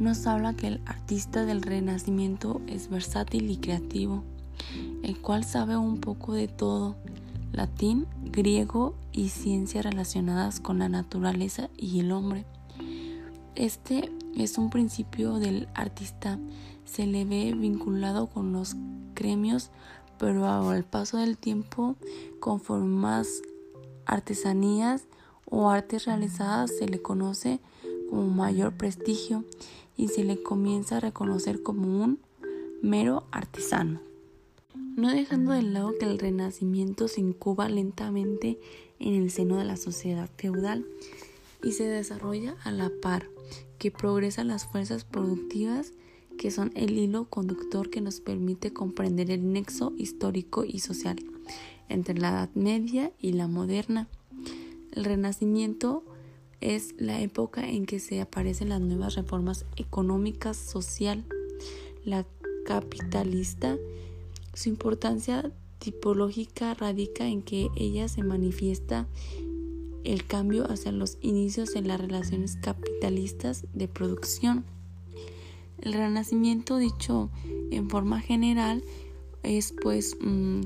nos 0.00 0.26
habla 0.26 0.54
que 0.54 0.66
el 0.66 0.80
artista 0.86 1.44
del 1.44 1.60
Renacimiento 1.60 2.62
es 2.66 2.88
versátil 2.88 3.50
y 3.50 3.58
creativo, 3.58 4.24
el 5.02 5.20
cual 5.20 5.44
sabe 5.44 5.76
un 5.76 6.00
poco 6.00 6.32
de 6.32 6.48
todo, 6.48 6.96
latín, 7.52 8.06
griego 8.24 8.94
y 9.12 9.28
ciencias 9.28 9.84
relacionadas 9.84 10.58
con 10.58 10.78
la 10.78 10.88
naturaleza 10.88 11.68
y 11.76 12.00
el 12.00 12.12
hombre. 12.12 12.46
Este 13.54 14.10
es 14.34 14.56
un 14.56 14.70
principio 14.70 15.34
del 15.34 15.68
artista, 15.74 16.38
se 16.86 17.06
le 17.06 17.26
ve 17.26 17.52
vinculado 17.54 18.26
con 18.26 18.52
los 18.52 18.76
gremios, 19.14 19.70
pero 20.18 20.46
al 20.46 20.84
paso 20.84 21.18
del 21.18 21.36
tiempo, 21.36 21.96
conforme 22.40 22.86
más 22.86 23.42
artesanías 24.06 25.04
o 25.44 25.68
artes 25.68 26.06
realizadas 26.06 26.70
se 26.78 26.88
le 26.88 27.02
conoce 27.02 27.60
como 28.08 28.26
mayor 28.28 28.76
prestigio 28.76 29.44
y 30.00 30.08
se 30.08 30.24
le 30.24 30.42
comienza 30.42 30.96
a 30.96 31.00
reconocer 31.00 31.62
como 31.62 32.02
un 32.02 32.20
mero 32.80 33.26
artesano. 33.32 34.00
No 34.96 35.10
dejando 35.10 35.52
de 35.52 35.60
lado 35.60 35.92
que 36.00 36.06
el 36.06 36.18
renacimiento 36.18 37.06
se 37.06 37.20
incuba 37.20 37.68
lentamente 37.68 38.58
en 38.98 39.12
el 39.12 39.30
seno 39.30 39.58
de 39.58 39.64
la 39.64 39.76
sociedad 39.76 40.30
feudal 40.38 40.86
y 41.62 41.72
se 41.72 41.84
desarrolla 41.84 42.56
a 42.64 42.72
la 42.72 42.90
par 43.02 43.28
que 43.76 43.90
progresan 43.90 44.48
las 44.48 44.66
fuerzas 44.66 45.04
productivas 45.04 45.92
que 46.38 46.50
son 46.50 46.72
el 46.76 46.96
hilo 46.96 47.26
conductor 47.26 47.90
que 47.90 48.00
nos 48.00 48.20
permite 48.20 48.72
comprender 48.72 49.30
el 49.30 49.52
nexo 49.52 49.92
histórico 49.98 50.64
y 50.64 50.78
social 50.78 51.18
entre 51.90 52.18
la 52.18 52.30
Edad 52.30 52.50
Media 52.54 53.12
y 53.18 53.32
la 53.32 53.48
moderna. 53.48 54.08
El 54.92 55.04
Renacimiento 55.04 56.04
es 56.60 56.94
la 56.98 57.20
época 57.20 57.68
en 57.68 57.86
que 57.86 58.00
se 58.00 58.20
aparecen 58.20 58.68
las 58.68 58.80
nuevas 58.80 59.14
reformas 59.14 59.64
económicas, 59.76 60.56
social, 60.56 61.24
la 62.04 62.26
capitalista. 62.66 63.76
Su 64.54 64.68
importancia 64.68 65.50
tipológica 65.78 66.74
radica 66.74 67.26
en 67.26 67.42
que 67.42 67.68
ella 67.76 68.08
se 68.08 68.22
manifiesta 68.22 69.08
el 70.04 70.26
cambio 70.26 70.70
hacia 70.70 70.92
los 70.92 71.18
inicios 71.20 71.72
de 71.74 71.82
las 71.82 72.00
relaciones 72.00 72.56
capitalistas 72.56 73.66
de 73.72 73.88
producción. 73.88 74.64
El 75.80 75.94
renacimiento, 75.94 76.76
dicho 76.76 77.30
en 77.70 77.88
forma 77.88 78.20
general, 78.20 78.84
es 79.42 79.72
pues 79.82 80.16
mm, 80.20 80.62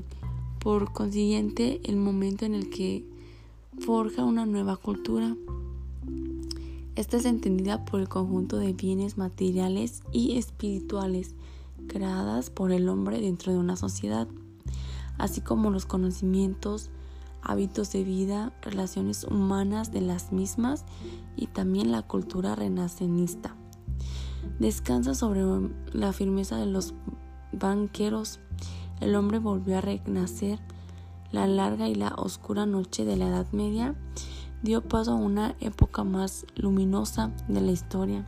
por 0.59 0.91
consiguiente 0.91 1.79
el 1.85 1.95
momento 1.95 2.45
en 2.45 2.53
el 2.53 2.69
que 2.69 3.05
forja 3.79 4.23
una 4.23 4.45
nueva 4.45 4.77
cultura 4.77 5.35
esta 6.95 7.17
es 7.17 7.25
entendida 7.25 7.83
por 7.83 7.99
el 7.99 8.07
conjunto 8.07 8.57
de 8.57 8.73
bienes 8.73 9.17
materiales 9.17 10.01
y 10.13 10.37
espirituales 10.37 11.35
creadas 11.87 12.49
por 12.49 12.71
el 12.71 12.87
hombre 12.87 13.19
dentro 13.19 13.51
de 13.51 13.59
una 13.59 13.75
sociedad, 13.75 14.27
así 15.17 15.41
como 15.41 15.71
los 15.71 15.85
conocimientos, 15.85 16.89
hábitos 17.41 17.91
de 17.91 18.03
vida, 18.03 18.53
relaciones 18.61 19.25
humanas 19.25 19.91
de 19.91 20.01
las 20.01 20.31
mismas 20.31 20.85
y 21.35 21.47
también 21.47 21.91
la 21.91 22.01
cultura 22.01 22.55
renacenista. 22.55 23.55
Descansa 24.59 25.15
sobre 25.15 25.43
la 25.91 26.13
firmeza 26.13 26.57
de 26.57 26.65
los 26.65 26.93
banqueros. 27.51 28.39
El 29.01 29.15
hombre 29.15 29.39
volvió 29.39 29.77
a 29.77 29.81
renacer. 29.81 30.59
La 31.31 31.47
larga 31.47 31.89
y 31.89 31.95
la 31.95 32.13
oscura 32.15 32.65
noche 32.65 33.03
de 33.03 33.17
la 33.17 33.27
Edad 33.27 33.47
Media 33.51 33.95
dio 34.65 34.81
paso 34.81 35.11
a 35.11 35.15
una 35.15 35.55
época 35.61 36.03
más 36.03 36.45
luminosa 36.55 37.31
de 37.47 37.61
la 37.61 37.71
historia. 37.71 38.27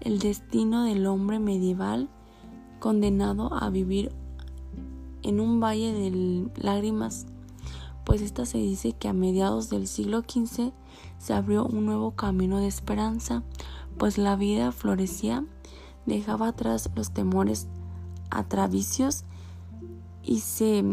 El 0.00 0.18
destino 0.18 0.84
del 0.84 1.06
hombre 1.06 1.38
medieval 1.38 2.08
condenado 2.80 3.52
a 3.52 3.68
vivir 3.68 4.10
en 5.22 5.38
un 5.38 5.60
valle 5.60 5.92
de 5.92 6.50
lágrimas, 6.56 7.26
pues 8.04 8.22
esta 8.22 8.46
se 8.46 8.58
dice 8.58 8.94
que 8.94 9.08
a 9.08 9.12
mediados 9.12 9.68
del 9.68 9.86
siglo 9.86 10.22
XV 10.22 10.72
se 11.18 11.34
abrió 11.34 11.66
un 11.66 11.84
nuevo 11.84 12.12
camino 12.12 12.58
de 12.58 12.66
esperanza, 12.66 13.42
pues 13.98 14.16
la 14.16 14.34
vida 14.34 14.72
florecía, 14.72 15.44
dejaba 16.06 16.48
atrás 16.48 16.88
los 16.94 17.10
temores 17.10 17.68
atravicios 18.30 19.24
y 20.22 20.40
se 20.40 20.84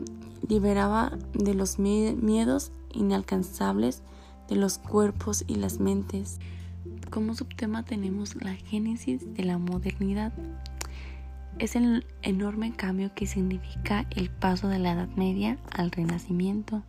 liberaba 0.47 1.17
de 1.33 1.53
los 1.53 1.79
miedos 1.79 2.71
inalcanzables 2.93 4.01
de 4.47 4.55
los 4.55 4.77
cuerpos 4.77 5.43
y 5.47 5.55
las 5.55 5.79
mentes. 5.79 6.39
Como 7.09 7.35
subtema 7.35 7.83
tenemos 7.83 8.35
la 8.35 8.53
génesis 8.53 9.33
de 9.33 9.43
la 9.43 9.57
modernidad. 9.57 10.33
Es 11.59 11.75
el 11.75 12.05
enorme 12.21 12.73
cambio 12.73 13.13
que 13.15 13.27
significa 13.27 14.05
el 14.11 14.29
paso 14.29 14.67
de 14.67 14.79
la 14.79 14.93
Edad 14.93 15.09
Media 15.15 15.57
al 15.71 15.91
Renacimiento. 15.91 16.83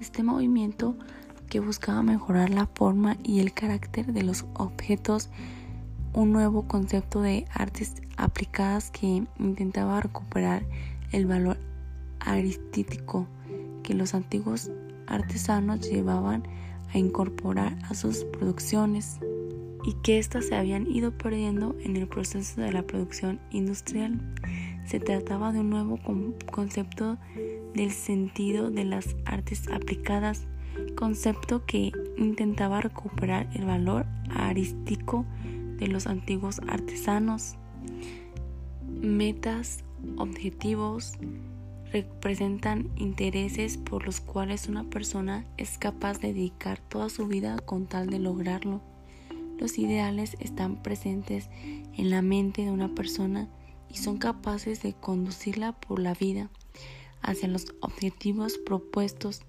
Este 0.00 0.22
movimiento 0.22 0.96
que 1.48 1.60
buscaba 1.60 2.02
mejorar 2.02 2.50
la 2.50 2.66
forma 2.66 3.16
y 3.22 3.40
el 3.40 3.52
carácter 3.52 4.12
de 4.12 4.22
los 4.22 4.44
objetos 4.54 5.30
un 6.14 6.32
nuevo 6.32 6.66
concepto 6.68 7.20
de 7.20 7.44
artes 7.52 7.94
aplicadas 8.16 8.90
que 8.90 9.24
intentaba 9.38 10.00
recuperar 10.00 10.64
el 11.12 11.26
valor 11.26 11.58
aristítico 12.20 13.26
que 13.82 13.94
los 13.94 14.14
antiguos 14.14 14.70
artesanos 15.06 15.80
llevaban 15.88 16.44
a 16.94 16.98
incorporar 16.98 17.76
a 17.90 17.94
sus 17.94 18.24
producciones 18.24 19.18
y 19.84 19.92
que 20.02 20.18
éstas 20.18 20.46
se 20.46 20.54
habían 20.54 20.90
ido 20.90 21.12
perdiendo 21.12 21.76
en 21.80 21.96
el 21.96 22.08
proceso 22.08 22.60
de 22.60 22.72
la 22.72 22.82
producción 22.82 23.38
industrial. 23.50 24.18
Se 24.86 25.00
trataba 25.00 25.52
de 25.52 25.60
un 25.60 25.70
nuevo 25.70 25.98
concepto 26.50 27.18
del 27.74 27.90
sentido 27.90 28.70
de 28.70 28.84
las 28.84 29.14
artes 29.26 29.68
aplicadas, 29.68 30.46
concepto 30.96 31.66
que 31.66 31.92
intentaba 32.16 32.80
recuperar 32.80 33.48
el 33.54 33.66
valor 33.66 34.06
arístico 34.30 35.26
de 35.78 35.88
los 35.88 36.06
antiguos 36.06 36.60
artesanos. 36.66 37.56
Metas, 38.88 39.84
objetivos, 40.16 41.14
representan 41.94 42.90
intereses 42.96 43.76
por 43.76 44.04
los 44.04 44.20
cuales 44.20 44.68
una 44.68 44.82
persona 44.90 45.46
es 45.56 45.78
capaz 45.78 46.18
de 46.18 46.34
dedicar 46.34 46.80
toda 46.80 47.08
su 47.08 47.28
vida 47.28 47.60
con 47.60 47.86
tal 47.86 48.10
de 48.10 48.18
lograrlo. 48.18 48.80
Los 49.60 49.78
ideales 49.78 50.36
están 50.40 50.82
presentes 50.82 51.48
en 51.96 52.10
la 52.10 52.20
mente 52.20 52.62
de 52.62 52.72
una 52.72 52.92
persona 52.96 53.48
y 53.88 53.98
son 53.98 54.18
capaces 54.18 54.82
de 54.82 54.94
conducirla 54.94 55.70
por 55.70 56.00
la 56.00 56.14
vida 56.14 56.50
hacia 57.22 57.46
los 57.46 57.66
objetivos 57.78 58.58
propuestos. 58.58 59.42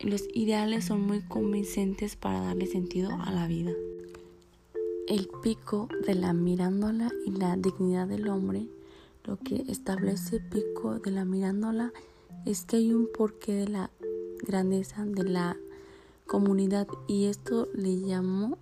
Los 0.00 0.24
ideales 0.34 0.84
son 0.84 1.00
muy 1.06 1.22
convincentes 1.22 2.14
para 2.14 2.40
darle 2.40 2.66
sentido 2.66 3.10
a 3.10 3.30
la 3.30 3.46
vida. 3.46 3.72
El 5.08 5.30
pico 5.42 5.88
de 6.06 6.14
la 6.14 6.34
mirándola 6.34 7.10
y 7.24 7.30
la 7.30 7.56
dignidad 7.56 8.06
del 8.06 8.28
hombre, 8.28 8.66
lo 9.24 9.38
que 9.38 9.64
establece 9.68 10.40
pico 10.40 10.98
de 10.98 11.10
la 11.10 11.24
mirándola 11.24 11.92
es 12.44 12.64
que 12.64 12.76
hay 12.76 12.92
un 12.92 13.08
porqué 13.16 13.52
de 13.52 13.68
la 13.68 13.90
grandeza 14.42 15.04
de 15.04 15.24
la 15.24 15.56
comunidad 16.26 16.88
y 17.06 17.26
esto 17.26 17.68
le 17.74 18.00
llamó 18.00 18.58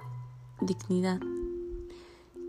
dignidad. 0.61 1.21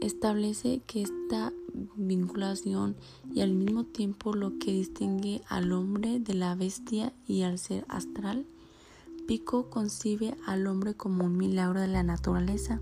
Establece 0.01 0.81
que 0.87 1.03
esta 1.03 1.53
vinculación 1.95 2.95
y 3.33 3.41
al 3.41 3.53
mismo 3.53 3.85
tiempo 3.85 4.33
lo 4.33 4.57
que 4.57 4.71
distingue 4.71 5.41
al 5.47 5.71
hombre 5.71 6.19
de 6.19 6.33
la 6.33 6.55
bestia 6.55 7.13
y 7.27 7.43
al 7.43 7.59
ser 7.59 7.85
astral, 7.87 8.45
Pico 9.27 9.69
concibe 9.69 10.35
al 10.45 10.67
hombre 10.67 10.95
como 10.95 11.23
un 11.25 11.37
milagro 11.37 11.79
de 11.79 11.87
la 11.87 12.03
naturaleza, 12.03 12.81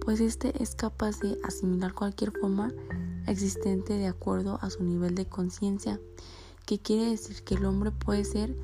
pues 0.00 0.20
éste 0.20 0.62
es 0.62 0.74
capaz 0.74 1.20
de 1.20 1.38
asimilar 1.44 1.92
cualquier 1.92 2.32
forma 2.32 2.72
existente 3.26 3.94
de 3.94 4.06
acuerdo 4.06 4.58
a 4.62 4.70
su 4.70 4.82
nivel 4.84 5.14
de 5.14 5.26
conciencia, 5.26 6.00
que 6.64 6.78
quiere 6.78 7.10
decir 7.10 7.42
que 7.42 7.54
el 7.54 7.64
hombre 7.64 7.90
puede 7.90 8.24
ser 8.24 8.56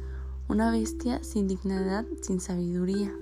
una 0.49 0.71
bestia 0.71 1.23
sin 1.23 1.49
dignidad, 1.49 2.05
sin 2.21 2.41
sabiduría. 2.41 3.13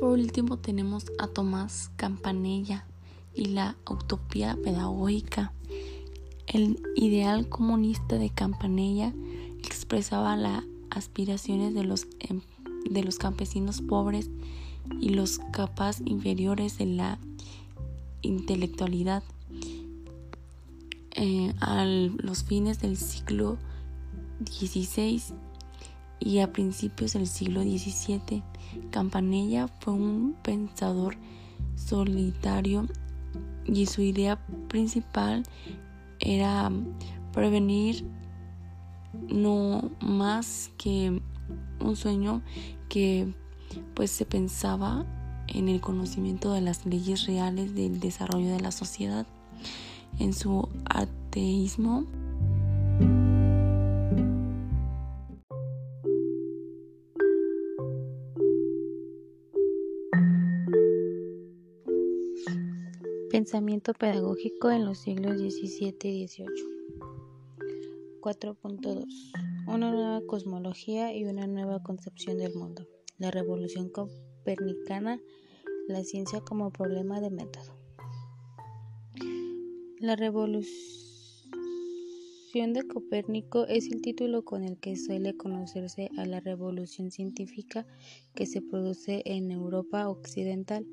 Por 0.00 0.10
último 0.10 0.58
tenemos 0.58 1.06
a 1.18 1.26
Tomás 1.26 1.90
Campanella 1.96 2.86
y 3.34 3.46
la 3.46 3.76
utopía 3.88 4.56
pedagógica. 4.62 5.52
El 6.46 6.82
ideal 6.96 7.48
comunista 7.48 8.18
de 8.18 8.30
Campanella 8.30 9.12
expresaba 9.64 10.36
las 10.36 10.64
aspiraciones 10.90 11.74
de 11.74 11.84
los, 11.84 12.06
em, 12.20 12.40
de 12.90 13.04
los 13.04 13.18
campesinos 13.18 13.80
pobres 13.80 14.28
y 15.00 15.10
los 15.10 15.38
capaz 15.52 16.00
inferiores 16.04 16.78
de 16.78 16.86
la 16.86 17.18
intelectualidad. 18.22 19.22
Eh, 21.14 21.52
a 21.60 21.84
los 21.84 22.42
fines 22.44 22.80
del 22.80 22.96
siglo 22.96 23.58
XVI 24.46 25.22
y 26.20 26.38
a 26.38 26.52
principios 26.52 27.12
del 27.12 27.26
siglo 27.26 27.62
XVII. 27.62 28.42
Campanella 28.90 29.68
fue 29.80 29.92
un 29.92 30.34
pensador 30.42 31.16
solitario 31.76 32.86
y 33.66 33.86
su 33.86 34.00
idea 34.00 34.44
principal 34.68 35.42
era 36.18 36.70
prevenir 37.32 38.04
no 39.28 39.90
más 40.00 40.70
que 40.78 41.20
un 41.80 41.96
sueño 41.96 42.42
que 42.88 43.34
pues 43.94 44.10
se 44.10 44.24
pensaba 44.24 45.06
en 45.48 45.68
el 45.68 45.80
conocimiento 45.80 46.52
de 46.52 46.60
las 46.60 46.86
leyes 46.86 47.26
reales 47.26 47.74
del 47.74 48.00
desarrollo 48.00 48.48
de 48.48 48.60
la 48.60 48.70
sociedad. 48.70 49.26
En 50.18 50.32
su 50.32 50.68
ateísmo 50.84 52.06
Pensamiento 63.32 63.94
pedagógico 63.94 64.70
en 64.70 64.84
los 64.84 64.98
siglos 64.98 65.38
XVII 65.38 65.96
y 66.02 66.28
XVIII. 66.28 66.46
4.2. 68.20 69.06
Una 69.66 69.90
nueva 69.90 70.20
cosmología 70.26 71.16
y 71.16 71.24
una 71.24 71.46
nueva 71.46 71.82
concepción 71.82 72.36
del 72.36 72.54
mundo. 72.54 72.86
La 73.22 73.30
revolución 73.30 73.88
copernicana, 73.88 75.22
la 75.86 76.02
ciencia 76.02 76.40
como 76.40 76.72
problema 76.72 77.20
de 77.20 77.30
método. 77.30 77.78
La 80.00 80.16
revolución 80.16 80.72
de 82.72 82.82
Copérnico 82.88 83.64
es 83.68 83.92
el 83.92 84.02
título 84.02 84.44
con 84.44 84.64
el 84.64 84.76
que 84.76 84.96
suele 84.96 85.36
conocerse 85.36 86.10
a 86.18 86.26
la 86.26 86.40
revolución 86.40 87.12
científica 87.12 87.86
que 88.34 88.44
se 88.44 88.60
produce 88.60 89.22
en 89.24 89.52
Europa 89.52 90.08
occidental 90.08 90.84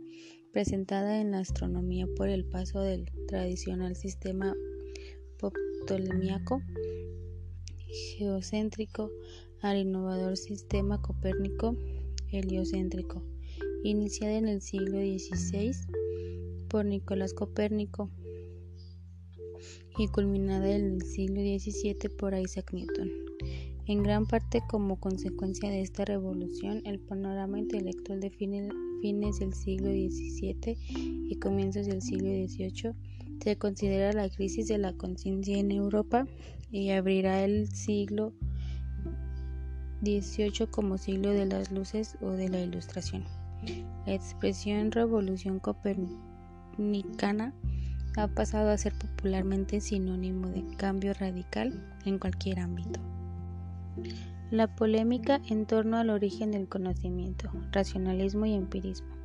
presentada 0.54 1.22
en 1.22 1.32
la 1.32 1.40
astronomía 1.40 2.06
por 2.16 2.30
el 2.30 2.46
paso 2.46 2.82
del 2.82 3.10
tradicional 3.28 3.96
sistema 3.96 4.54
ptolemiaco 5.40 6.62
geocéntrico 8.20 9.10
al 9.62 9.78
innovador 9.78 10.38
sistema 10.38 11.02
copérnico 11.02 11.76
heliocéntrico, 12.32 13.24
iniciada 13.84 14.38
en 14.38 14.48
el 14.48 14.62
siglo 14.62 15.00
XVI 15.00 15.72
por 16.70 16.86
Nicolás 16.86 17.34
Copérnico 17.34 18.10
y 19.98 20.08
culminada 20.08 20.70
en 20.76 20.94
el 20.94 21.02
siglo 21.02 21.42
XVII 21.42 22.10
por 22.18 22.34
Isaac 22.34 22.74
Newton. 22.74 23.10
En 23.88 24.04
gran 24.04 24.28
parte 24.28 24.62
como 24.70 25.00
consecuencia 25.00 25.70
de 25.70 25.82
esta 25.82 26.06
revolución, 26.06 26.82
el 26.86 27.00
panorama 27.00 27.58
intelectual 27.58 28.20
define 28.20 28.70
fines 29.02 29.40
del 29.40 29.54
siglo 29.54 29.90
XVII 29.90 30.78
y 31.30 31.36
comienzos 31.40 31.88
del 31.88 32.02
siglo 32.02 32.30
XVIII, 32.30 32.94
se 33.44 33.58
considera 33.58 34.14
la 34.14 34.30
crisis 34.30 34.68
de 34.68 34.78
la 34.78 34.94
conciencia 34.94 35.58
en 35.58 35.72
Europa 35.72 36.28
y 36.72 36.90
abrirá 36.92 37.44
el 37.44 37.70
siglo 37.70 38.32
XVIII 38.32 38.49
como 40.72 40.98
siglo 40.98 41.32
de 41.32 41.46
las 41.46 41.72
luces 41.72 42.18
o 42.22 42.32
de 42.32 42.50
la 42.50 42.60
ilustración. 42.60 43.26
La 44.06 44.14
expresión 44.14 44.92
revolución 44.92 45.60
copernicana 45.60 47.54
ha 48.18 48.28
pasado 48.28 48.70
a 48.70 48.78
ser 48.78 48.94
popularmente 48.94 49.82
sinónimo 49.82 50.48
de 50.48 50.66
cambio 50.78 51.14
radical 51.14 51.74
en 52.06 52.20
cualquier 52.20 52.60
ámbito. 52.60 53.00
La 54.52 54.68
polémica 54.68 55.42
en 55.50 55.66
torno 55.66 55.98
al 55.98 56.10
origen 56.10 56.52
del 56.52 56.68
conocimiento, 56.68 57.52
racionalismo 57.72 58.46
y 58.46 58.54
empirismo. 58.54 59.16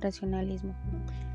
Racionalismo. 0.00 0.74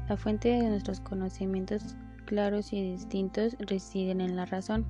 La 0.10 0.18
fuente 0.18 0.50
de 0.50 0.70
nuestros 0.70 1.00
conocimientos 1.00 1.96
claros 2.26 2.74
y 2.74 2.92
distintos 2.92 3.56
residen 3.60 4.22
en 4.22 4.36
la 4.36 4.46
razón. 4.46 4.86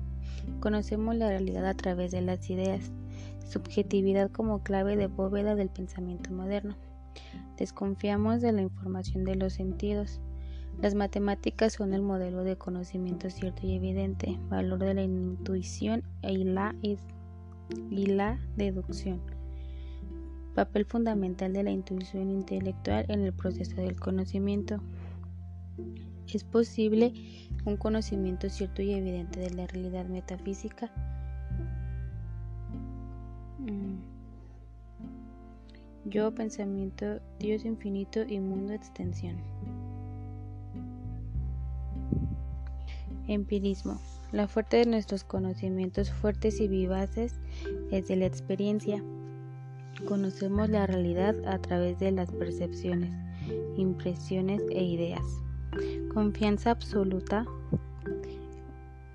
Conocemos 0.60 1.14
la 1.14 1.28
realidad 1.28 1.66
a 1.66 1.74
través 1.74 2.10
de 2.10 2.22
las 2.22 2.50
ideas. 2.50 2.90
Subjetividad 3.48 4.30
como 4.30 4.62
clave 4.62 4.96
de 4.96 5.06
bóveda 5.06 5.54
del 5.54 5.70
pensamiento 5.70 6.30
moderno. 6.30 6.76
Desconfiamos 7.56 8.42
de 8.42 8.52
la 8.52 8.60
información 8.60 9.24
de 9.24 9.36
los 9.36 9.54
sentidos. 9.54 10.20
Las 10.82 10.94
matemáticas 10.94 11.72
son 11.72 11.94
el 11.94 12.02
modelo 12.02 12.44
de 12.44 12.56
conocimiento 12.56 13.30
cierto 13.30 13.66
y 13.66 13.74
evidente, 13.74 14.38
valor 14.48 14.78
de 14.80 14.94
la 14.94 15.02
intuición 15.02 16.04
y 16.22 16.44
la 16.44 16.74
y 17.90 18.06
la 18.06 18.38
deducción. 18.56 19.20
Papel 20.54 20.84
fundamental 20.84 21.52
de 21.52 21.62
la 21.62 21.70
intuición 21.70 22.30
intelectual 22.30 23.06
en 23.08 23.22
el 23.22 23.32
proceso 23.32 23.76
del 23.76 23.98
conocimiento. 23.98 24.80
Es 26.32 26.44
posible 26.44 27.12
un 27.64 27.76
conocimiento 27.78 28.50
cierto 28.50 28.82
y 28.82 28.92
evidente 28.92 29.40
de 29.40 29.50
la 29.50 29.66
realidad 29.66 30.06
metafísica. 30.06 30.92
Yo, 36.10 36.34
pensamiento, 36.34 37.20
Dios 37.38 37.66
infinito 37.66 38.22
y 38.22 38.40
mundo 38.40 38.72
extensión. 38.72 39.36
Empirismo. 43.26 44.00
La 44.32 44.48
fuerte 44.48 44.78
de 44.78 44.86
nuestros 44.86 45.22
conocimientos 45.22 46.10
fuertes 46.10 46.60
y 46.60 46.68
vivaces 46.68 47.34
es 47.90 48.08
de 48.08 48.16
la 48.16 48.24
experiencia. 48.24 49.02
Conocemos 50.06 50.70
la 50.70 50.86
realidad 50.86 51.36
a 51.46 51.58
través 51.58 51.98
de 51.98 52.12
las 52.12 52.32
percepciones, 52.32 53.12
impresiones 53.76 54.62
e 54.70 54.82
ideas. 54.82 55.24
Confianza 56.14 56.70
absoluta 56.70 57.44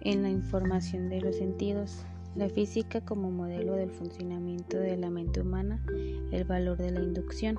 en 0.01 0.21
la 0.21 0.29
información 0.29 1.09
de 1.09 1.21
los 1.21 1.37
sentidos. 1.37 2.05
La 2.35 2.49
física 2.49 2.99
como 3.01 3.29
modelo 3.29 3.75
del 3.75 3.91
funcionamiento 3.91 4.77
de 4.77 4.97
la 4.97 5.11
mente 5.11 5.41
humana, 5.41 5.85
el 6.31 6.43
valor 6.45 6.77
de 6.77 6.89
la 6.89 7.01
inducción. 7.01 7.57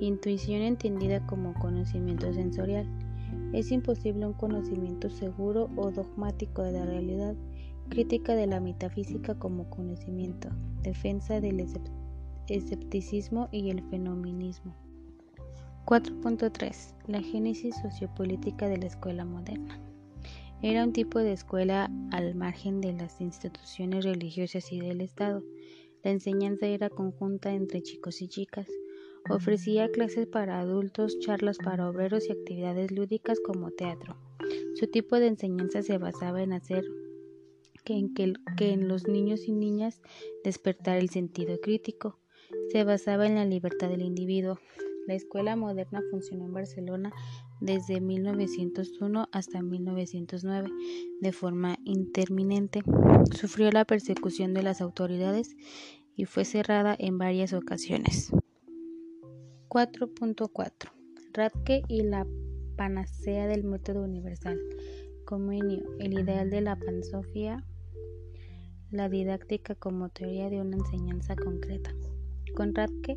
Intuición 0.00 0.62
entendida 0.62 1.26
como 1.26 1.52
conocimiento 1.52 2.32
sensorial. 2.32 2.86
Es 3.52 3.70
imposible 3.70 4.26
un 4.26 4.32
conocimiento 4.32 5.10
seguro 5.10 5.68
o 5.76 5.90
dogmático 5.90 6.62
de 6.62 6.72
la 6.72 6.86
realidad. 6.86 7.34
Crítica 7.90 8.34
de 8.34 8.46
la 8.46 8.58
metafísica 8.58 9.34
como 9.34 9.68
conocimiento. 9.68 10.48
Defensa 10.82 11.40
del 11.40 11.66
escepticismo 12.48 13.48
y 13.52 13.68
el 13.68 13.82
fenomenismo. 13.90 14.74
4.3. 15.84 16.94
La 17.06 17.20
génesis 17.20 17.74
sociopolítica 17.82 18.66
de 18.66 18.78
la 18.78 18.86
escuela 18.86 19.26
moderna. 19.26 19.78
Era 20.62 20.84
un 20.84 20.92
tipo 20.92 21.20
de 21.20 21.32
escuela 21.32 21.90
al 22.12 22.34
margen 22.34 22.82
de 22.82 22.92
las 22.92 23.22
instituciones 23.22 24.04
religiosas 24.04 24.70
y 24.72 24.78
del 24.78 25.00
Estado. 25.00 25.42
La 26.02 26.10
enseñanza 26.10 26.66
era 26.66 26.90
conjunta 26.90 27.54
entre 27.54 27.82
chicos 27.82 28.20
y 28.20 28.28
chicas. 28.28 28.68
Ofrecía 29.30 29.90
clases 29.90 30.26
para 30.26 30.60
adultos, 30.60 31.18
charlas 31.20 31.56
para 31.56 31.88
obreros 31.88 32.28
y 32.28 32.32
actividades 32.32 32.90
lúdicas 32.90 33.40
como 33.40 33.70
teatro. 33.70 34.18
Su 34.74 34.86
tipo 34.86 35.18
de 35.18 35.28
enseñanza 35.28 35.80
se 35.80 35.96
basaba 35.96 36.42
en 36.42 36.52
hacer 36.52 36.84
que 37.84 37.94
en, 37.94 38.86
los 38.86 39.08
niños 39.08 39.48
y 39.48 39.52
niñas 39.52 40.02
despertar 40.44 40.98
el 40.98 41.08
sentido 41.08 41.58
crítico. 41.60 42.18
Se 42.70 42.84
basaba 42.84 43.26
en 43.26 43.36
la 43.36 43.46
libertad 43.46 43.88
del 43.88 44.02
individuo. 44.02 44.58
La 45.06 45.14
escuela 45.14 45.56
moderna 45.56 46.02
funcionó 46.10 46.44
en 46.44 46.52
Barcelona 46.52 47.12
desde 47.60 48.00
1901 48.00 49.28
hasta 49.32 49.62
1909 49.62 50.68
de 51.20 51.32
forma 51.32 51.78
interminente. 51.84 52.82
Sufrió 53.32 53.70
la 53.70 53.84
persecución 53.84 54.54
de 54.54 54.62
las 54.62 54.80
autoridades 54.80 55.56
y 56.16 56.24
fue 56.24 56.44
cerrada 56.44 56.96
en 56.98 57.18
varias 57.18 57.52
ocasiones. 57.52 58.32
4.4 59.68 60.90
Radke 61.32 61.82
y 61.86 62.02
la 62.02 62.26
panacea 62.76 63.46
del 63.46 63.62
método 63.64 64.02
universal. 64.02 64.58
Comenio, 65.24 65.84
el 66.00 66.18
ideal 66.18 66.50
de 66.50 66.60
la 66.60 66.76
pansofía, 66.76 67.64
la 68.90 69.08
didáctica 69.08 69.76
como 69.76 70.08
teoría 70.08 70.50
de 70.50 70.60
una 70.60 70.76
enseñanza 70.76 71.36
concreta. 71.36 71.94
Con 72.56 72.74
Radke, 72.74 73.16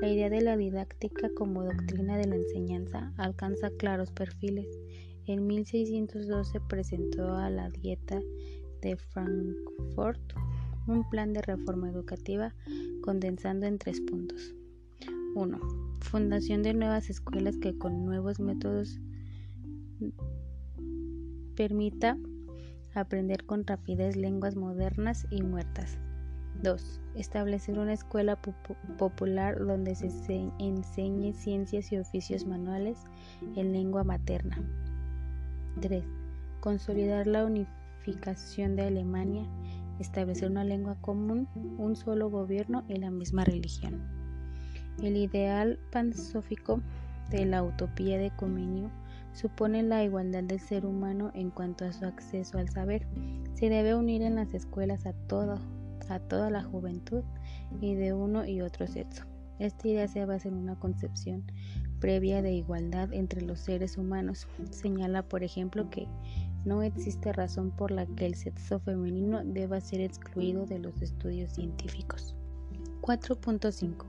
la 0.00 0.08
idea 0.08 0.30
de 0.30 0.40
la 0.40 0.56
didáctica 0.56 1.28
como 1.36 1.64
doctrina 1.64 2.16
de 2.16 2.26
la 2.26 2.36
enseñanza 2.36 3.12
alcanza 3.16 3.70
claros 3.78 4.10
perfiles. 4.10 4.66
En 5.26 5.46
1612 5.46 6.60
presentó 6.68 7.34
a 7.34 7.50
la 7.50 7.68
Dieta 7.68 8.20
de 8.80 8.96
Frankfurt 8.96 10.20
un 10.86 11.08
plan 11.08 11.32
de 11.32 11.42
reforma 11.42 11.88
educativa 11.88 12.54
condensando 13.02 13.66
en 13.66 13.78
tres 13.78 14.00
puntos. 14.00 14.54
1. 15.34 15.58
Fundación 16.00 16.62
de 16.62 16.74
nuevas 16.74 17.08
escuelas 17.08 17.56
que 17.58 17.78
con 17.78 18.04
nuevos 18.04 18.40
métodos 18.40 19.00
permita 21.54 22.18
aprender 22.94 23.44
con 23.44 23.66
rapidez 23.66 24.16
lenguas 24.16 24.56
modernas 24.56 25.26
y 25.30 25.42
muertas. 25.42 25.98
2. 26.62 27.00
Establecer 27.14 27.78
una 27.78 27.92
escuela 27.92 28.38
popular 28.98 29.58
donde 29.58 29.94
se 29.94 30.06
enseñe 30.58 31.32
ciencias 31.32 31.92
y 31.92 31.98
oficios 31.98 32.46
manuales 32.46 32.98
en 33.56 33.72
lengua 33.72 34.04
materna. 34.04 34.62
3. 35.80 36.04
Consolidar 36.60 37.26
la 37.26 37.44
unificación 37.44 38.76
de 38.76 38.82
Alemania, 38.82 39.46
establecer 39.98 40.50
una 40.50 40.64
lengua 40.64 40.96
común, 41.00 41.48
un 41.78 41.96
solo 41.96 42.30
gobierno 42.30 42.84
y 42.88 42.96
la 42.96 43.10
misma 43.10 43.44
religión. 43.44 44.00
El 45.02 45.16
ideal 45.16 45.78
pansófico 45.90 46.80
de 47.30 47.46
la 47.46 47.62
utopía 47.62 48.18
de 48.18 48.30
Comenio 48.30 48.90
supone 49.32 49.82
la 49.82 50.04
igualdad 50.04 50.44
del 50.44 50.60
ser 50.60 50.84
humano 50.84 51.30
en 51.34 51.50
cuanto 51.50 51.84
a 51.84 51.92
su 51.92 52.04
acceso 52.04 52.58
al 52.58 52.68
saber. 52.68 53.06
Se 53.54 53.70
debe 53.70 53.94
unir 53.94 54.22
en 54.22 54.36
las 54.36 54.52
escuelas 54.54 55.06
a, 55.06 55.12
todo, 55.12 55.58
a 56.10 56.20
toda 56.20 56.50
la 56.50 56.62
juventud 56.62 57.22
y 57.80 57.94
de 57.94 58.12
uno 58.12 58.46
y 58.46 58.60
otro 58.60 58.86
sexo. 58.86 59.24
Esta 59.58 59.88
idea 59.88 60.08
se 60.08 60.24
basa 60.24 60.48
en 60.48 60.54
una 60.54 60.78
concepción 60.78 61.44
previa 62.00 62.42
de 62.42 62.52
igualdad 62.52 63.12
entre 63.12 63.42
los 63.42 63.60
seres 63.60 63.96
humanos. 63.96 64.48
Señala, 64.70 65.22
por 65.22 65.44
ejemplo, 65.44 65.88
que 65.88 66.08
no 66.64 66.82
existe 66.82 67.32
razón 67.32 67.70
por 67.70 67.90
la 67.90 68.06
que 68.06 68.26
el 68.26 68.34
sexo 68.34 68.80
femenino 68.80 69.44
deba 69.44 69.80
ser 69.80 70.00
excluido 70.00 70.66
de 70.66 70.78
los 70.78 71.00
estudios 71.00 71.52
científicos. 71.52 72.34
4.5 73.02 74.06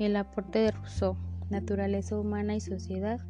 el 0.00 0.16
aporte 0.16 0.60
de 0.60 0.70
Rousseau, 0.70 1.16
Naturaleza 1.50 2.18
humana 2.18 2.54
y 2.54 2.60
sociedad, 2.60 3.20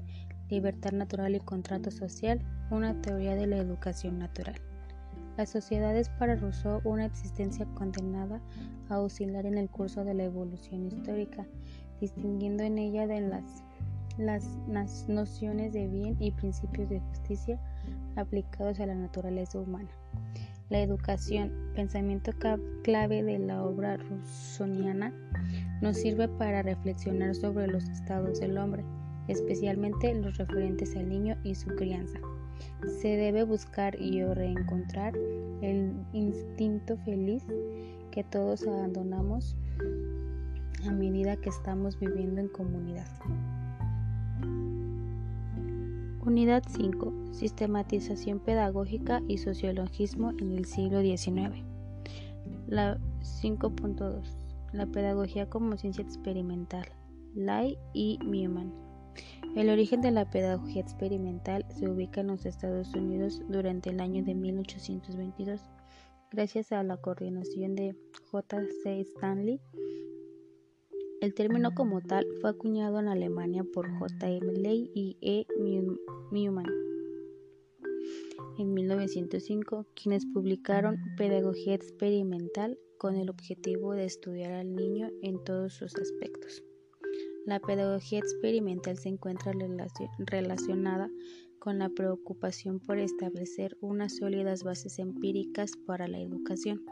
Libertad 0.48 0.92
natural 0.92 1.34
y 1.34 1.40
contrato 1.40 1.90
social, 1.90 2.40
una 2.70 3.00
teoría 3.02 3.34
de 3.34 3.46
la 3.46 3.56
educación 3.56 4.18
natural. 4.18 4.60
La 5.40 5.46
sociedad 5.46 5.96
es 5.96 6.10
para 6.10 6.36
Rousseau 6.36 6.82
una 6.84 7.06
existencia 7.06 7.64
condenada 7.74 8.42
a 8.90 8.98
oscilar 8.98 9.46
en 9.46 9.56
el 9.56 9.70
curso 9.70 10.04
de 10.04 10.12
la 10.12 10.24
evolución 10.24 10.84
histórica, 10.84 11.46
distinguiendo 11.98 12.62
en 12.62 12.76
ella 12.76 13.06
de 13.06 13.22
las, 14.18 14.58
nociones 15.08 15.72
de 15.72 15.88
bien 15.88 16.14
y 16.20 16.32
principios 16.32 16.90
de 16.90 17.00
justicia 17.00 17.58
aplicados 18.16 18.80
a 18.80 18.86
la 18.86 18.94
naturaleza 18.94 19.58
humana. 19.58 19.88
La 20.68 20.80
educación, 20.80 21.50
pensamiento 21.74 22.32
clave 22.82 23.22
de 23.22 23.38
la 23.38 23.64
obra 23.64 23.96
rousseauiana, 23.96 25.10
nos 25.80 25.96
sirve 25.96 26.28
para 26.28 26.60
reflexionar 26.60 27.34
sobre 27.34 27.66
los 27.66 27.88
estados 27.88 28.40
del 28.40 28.58
hombre, 28.58 28.84
especialmente 29.26 30.14
los 30.16 30.36
referentes 30.36 30.94
al 30.96 31.08
niño 31.08 31.38
y 31.44 31.54
su 31.54 31.68
crianza. 31.76 32.18
Se 33.00 33.08
debe 33.16 33.44
buscar 33.44 34.00
y 34.00 34.22
reencontrar 34.24 35.14
el 35.62 35.92
instinto 36.12 36.96
feliz 36.98 37.44
que 38.10 38.24
todos 38.24 38.66
abandonamos 38.66 39.56
a 40.86 40.92
medida 40.92 41.36
que 41.36 41.48
estamos 41.48 41.98
viviendo 41.98 42.40
en 42.40 42.48
comunidad. 42.48 43.08
Unidad 46.24 46.62
5. 46.68 47.12
Sistematización 47.32 48.40
pedagógica 48.40 49.22
y 49.26 49.38
sociologismo 49.38 50.30
en 50.38 50.52
el 50.52 50.64
siglo 50.66 51.00
XIX. 51.00 51.64
La 52.66 52.98
5.2. 53.20 54.22
La 54.72 54.86
pedagogía 54.86 55.48
como 55.48 55.76
ciencia 55.76 56.02
experimental. 56.02 56.86
Lai 57.34 57.78
y 57.94 58.18
Newman. 58.24 58.89
El 59.56 59.68
origen 59.68 60.00
de 60.00 60.10
la 60.10 60.30
pedagogía 60.30 60.80
experimental 60.80 61.66
se 61.68 61.88
ubica 61.88 62.20
en 62.20 62.28
los 62.28 62.46
Estados 62.46 62.94
Unidos 62.94 63.42
durante 63.48 63.90
el 63.90 64.00
año 64.00 64.24
de 64.24 64.34
1822, 64.34 65.60
gracias 66.30 66.72
a 66.72 66.82
la 66.82 66.96
coordinación 66.96 67.74
de 67.74 67.96
J. 68.30 68.62
C. 68.82 69.00
Stanley 69.00 69.60
el 71.20 71.34
término 71.34 71.74
como 71.74 72.00
tal 72.00 72.26
fue 72.40 72.48
acuñado 72.48 72.98
en 72.98 73.06
Alemania 73.06 73.62
por 73.62 73.90
J. 73.98 74.30
M. 74.30 74.52
Ley 74.54 74.90
y 74.94 75.18
E. 75.20 75.46
Newman 76.32 76.64
en 78.58 78.72
1905, 78.72 79.86
quienes 79.94 80.24
publicaron 80.24 80.96
Pedagogía 81.18 81.74
Experimental 81.74 82.78
con 82.96 83.16
el 83.16 83.28
objetivo 83.28 83.92
de 83.92 84.06
estudiar 84.06 84.52
al 84.52 84.74
niño 84.74 85.10
en 85.22 85.44
todos 85.44 85.74
sus 85.74 85.94
aspectos. 85.96 86.64
La 87.50 87.58
pedagogía 87.58 88.20
experimental 88.20 88.96
se 88.96 89.08
encuentra 89.08 89.50
relacionada 90.18 91.10
con 91.58 91.80
la 91.80 91.88
preocupación 91.88 92.78
por 92.78 92.98
establecer 92.98 93.76
unas 93.80 94.18
sólidas 94.18 94.62
bases 94.62 95.00
empíricas 95.00 95.72
para 95.84 96.06
la 96.06 96.20
educación, 96.20 96.84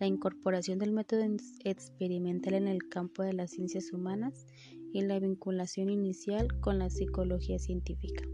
la 0.00 0.08
incorporación 0.08 0.80
del 0.80 0.90
método 0.90 1.22
experimental 1.62 2.54
en 2.54 2.66
el 2.66 2.88
campo 2.88 3.22
de 3.22 3.34
las 3.34 3.52
ciencias 3.52 3.92
humanas 3.92 4.46
y 4.92 5.02
la 5.02 5.20
vinculación 5.20 5.90
inicial 5.90 6.48
con 6.58 6.80
la 6.80 6.90
psicología 6.90 7.60
científica. 7.60 8.24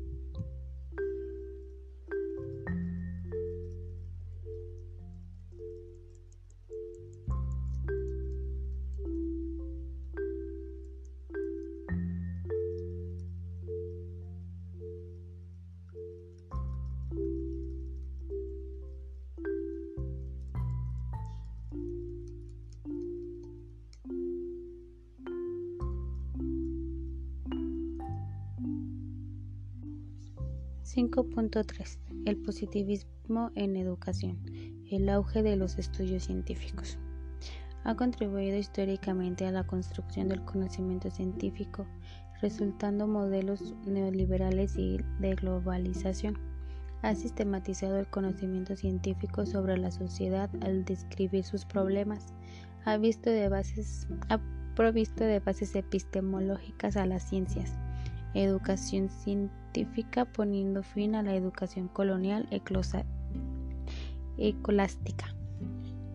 5.3. 31.37 31.99
El 32.25 32.39
positivismo 32.39 33.51
en 33.57 33.77
educación. 33.77 34.39
El 34.91 35.07
auge 35.11 35.43
de 35.43 35.57
los 35.57 35.77
estudios 35.77 36.25
científicos. 36.25 36.97
Ha 37.85 37.95
contribuido 37.95 38.57
históricamente 38.57 39.47
a 39.47 39.53
la 39.53 39.67
construcción 39.67 40.29
del 40.29 40.43
conocimiento 40.47 41.11
científico, 41.11 41.87
resultando 42.41 43.07
modelos 43.07 43.75
neoliberales 43.85 44.77
y 44.79 44.99
de 45.21 45.35
globalización. 45.35 46.39
Ha 47.03 47.15
sistematizado 47.15 47.99
el 47.99 48.09
conocimiento 48.09 48.75
científico 48.75 49.45
sobre 49.45 49.77
la 49.77 49.91
sociedad 49.91 50.49
al 50.63 50.87
describir 50.87 51.45
sus 51.45 51.67
problemas. 51.67 52.33
Ha, 52.87 52.97
visto 52.97 53.29
de 53.29 53.51
bases, 53.51 54.09
ha 54.31 54.41
provisto 54.75 55.25
de 55.25 55.41
bases 55.41 55.77
epistemológicas 55.77 56.97
a 56.97 57.05
las 57.05 57.29
ciencias. 57.29 57.79
Educación 58.37 59.09
científica 59.09 60.27
poniendo 60.27 60.83
fin 60.83 61.15
a 61.15 61.23
la 61.23 61.35
educación 61.35 61.89
colonial 61.89 62.47
ecolástica. 64.37 65.35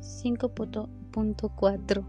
5.4 0.02 2.06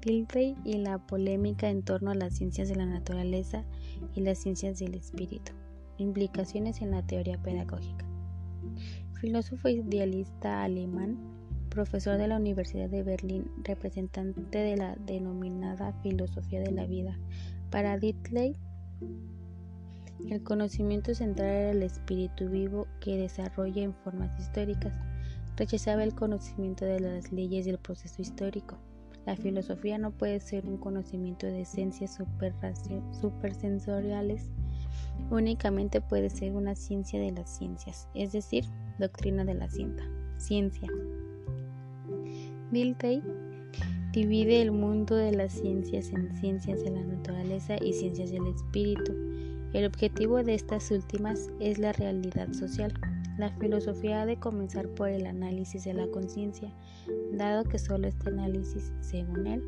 Tilray 0.00 0.56
y 0.64 0.78
la 0.78 0.98
polémica 0.98 1.68
en 1.68 1.82
torno 1.82 2.12
a 2.12 2.14
las 2.14 2.34
ciencias 2.34 2.70
de 2.70 2.76
la 2.76 2.86
naturaleza 2.86 3.62
y 4.14 4.22
las 4.22 4.38
ciencias 4.38 4.78
del 4.78 4.94
espíritu. 4.94 5.52
Implicaciones 5.98 6.80
en 6.80 6.92
la 6.92 7.02
teoría 7.02 7.36
pedagógica. 7.36 8.06
Filósofo 9.20 9.68
idealista 9.68 10.64
alemán, 10.64 11.18
profesor 11.68 12.16
de 12.16 12.26
la 12.26 12.38
Universidad 12.38 12.88
de 12.88 13.02
Berlín, 13.02 13.50
representante 13.64 14.58
de 14.58 14.78
la 14.78 14.96
denominada 14.96 15.92
filosofía 16.02 16.60
de 16.60 16.72
la 16.72 16.86
vida. 16.86 17.18
Para 17.72 17.98
Dilthey, 17.98 18.54
el 20.28 20.42
conocimiento 20.44 21.14
central 21.14 21.48
era 21.48 21.70
el 21.70 21.82
espíritu 21.82 22.50
vivo 22.50 22.86
que 23.00 23.16
desarrolla 23.16 23.82
en 23.82 23.94
formas 23.94 24.38
históricas. 24.38 24.92
Rechazaba 25.56 26.04
el 26.04 26.14
conocimiento 26.14 26.84
de 26.84 27.00
las 27.00 27.32
leyes 27.32 27.64
del 27.64 27.78
proceso 27.78 28.20
histórico. 28.20 28.76
La 29.24 29.36
filosofía 29.36 29.96
no 29.96 30.10
puede 30.10 30.38
ser 30.40 30.66
un 30.66 30.76
conocimiento 30.76 31.46
de 31.46 31.62
esencias 31.62 32.18
supersensoriales, 33.20 34.50
únicamente 35.30 36.02
puede 36.02 36.28
ser 36.28 36.52
una 36.52 36.74
ciencia 36.74 37.18
de 37.18 37.30
las 37.30 37.48
ciencias, 37.48 38.06
es 38.14 38.32
decir, 38.32 38.66
doctrina 38.98 39.46
de 39.46 39.54
la 39.54 39.70
ciencia. 39.70 40.06
ciencia. 40.36 40.88
Divide 44.12 44.60
el 44.60 44.72
mundo 44.72 45.16
de 45.16 45.32
las 45.32 45.52
ciencias 45.52 46.10
en 46.12 46.36
ciencias 46.36 46.84
de 46.84 46.90
la 46.90 47.02
naturaleza 47.02 47.76
y 47.82 47.94
ciencias 47.94 48.30
del 48.30 48.46
espíritu. 48.46 49.12
El 49.72 49.86
objetivo 49.86 50.42
de 50.42 50.54
estas 50.54 50.90
últimas 50.90 51.50
es 51.60 51.78
la 51.78 51.92
realidad 51.92 52.52
social. 52.52 52.92
La 53.38 53.50
filosofía 53.58 54.22
ha 54.22 54.26
de 54.26 54.38
comenzar 54.38 54.86
por 54.88 55.08
el 55.08 55.24
análisis 55.26 55.84
de 55.84 55.94
la 55.94 56.06
conciencia, 56.08 56.70
dado 57.32 57.64
que 57.64 57.78
solo 57.78 58.06
este 58.06 58.28
análisis, 58.28 58.92
según 59.00 59.46
él, 59.46 59.62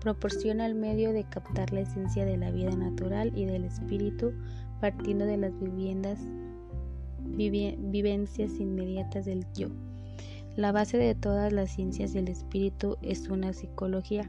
proporciona 0.00 0.66
el 0.66 0.76
medio 0.76 1.12
de 1.12 1.24
captar 1.24 1.72
la 1.72 1.80
esencia 1.80 2.24
de 2.24 2.36
la 2.36 2.52
vida 2.52 2.70
natural 2.76 3.32
y 3.36 3.44
del 3.44 3.64
espíritu 3.64 4.32
partiendo 4.80 5.26
de 5.26 5.36
las 5.36 5.58
viviendas, 5.60 6.20
vivencias 7.26 8.52
inmediatas 8.60 9.26
del 9.26 9.44
yo. 9.54 9.68
La 10.56 10.72
base 10.72 10.98
de 10.98 11.14
todas 11.14 11.52
las 11.52 11.70
ciencias 11.70 12.12
del 12.12 12.28
espíritu 12.28 12.96
es 13.02 13.28
una 13.28 13.52
psicología, 13.52 14.28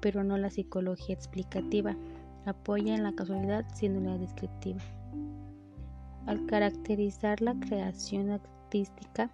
pero 0.00 0.24
no 0.24 0.36
la 0.36 0.50
psicología 0.50 1.14
explicativa. 1.14 1.96
Apoya 2.44 2.96
en 2.96 3.04
la 3.04 3.14
casualidad 3.14 3.64
sino 3.72 4.00
la 4.00 4.18
descriptiva. 4.18 4.80
Al 6.26 6.46
caracterizar 6.46 7.40
la 7.40 7.54
creación 7.58 8.30
artística, 8.30 9.30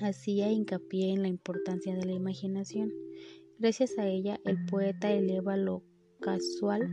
hacía 0.00 0.50
hincapié 0.50 1.12
en 1.12 1.22
la 1.22 1.28
importancia 1.28 1.94
de 1.94 2.04
la 2.04 2.12
imaginación. 2.12 2.92
Gracias 3.58 3.98
a 3.98 4.06
ella, 4.06 4.40
el 4.44 4.64
poeta 4.66 5.12
eleva 5.12 5.56
lo 5.56 5.84
casual 6.20 6.90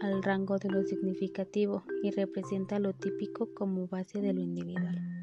al 0.00 0.22
rango 0.22 0.58
de 0.58 0.70
lo 0.70 0.84
significativo 0.84 1.84
y 2.02 2.10
representa 2.12 2.78
lo 2.78 2.92
típico 2.92 3.52
como 3.52 3.88
base 3.88 4.20
de 4.20 4.32
lo 4.32 4.40
individual. 4.40 5.19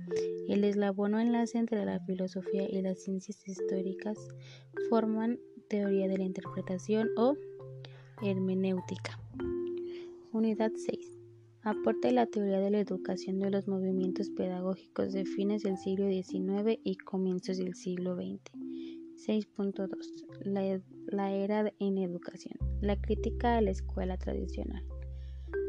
El 0.48 0.64
eslabón 0.64 1.14
o 1.14 1.20
enlace 1.20 1.58
entre 1.58 1.84
la 1.84 2.00
filosofía 2.00 2.70
y 2.70 2.82
las 2.82 3.04
ciencias 3.04 3.46
históricas 3.48 4.18
forman 4.90 5.40
teoría 5.68 6.08
de 6.08 6.18
la 6.18 6.24
interpretación 6.24 7.10
o 7.18 7.36
hermenéutica. 8.24 9.20
Unidad 10.32 10.72
6. 10.74 11.18
Aporta 11.64 12.12
la 12.12 12.28
teoría 12.28 12.60
de 12.60 12.72
la 12.72 12.80
educación 12.80 13.40
de 13.40 13.52
los 13.52 13.68
movimientos 13.68 14.30
pedagógicos 14.30 15.12
de 15.12 15.26
fines 15.26 15.64
del 15.64 15.78
siglo 15.78 16.08
XIX 16.10 16.80
y 16.82 16.96
comienzos 16.96 17.58
del 17.58 17.76
siglo 17.76 18.16
XX. 18.16 18.40
6.2. 19.28 19.90
La, 20.46 20.80
la, 21.08 21.32
era 21.34 21.74
en 21.80 21.98
educación. 21.98 22.56
La 22.80 22.96
crítica 22.96 23.58
a 23.58 23.62
la 23.62 23.72
escuela 23.72 24.18
tradicional. 24.18 24.86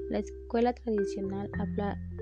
La 0.08 0.20
escuela 0.20 0.72
tradicional 0.72 1.50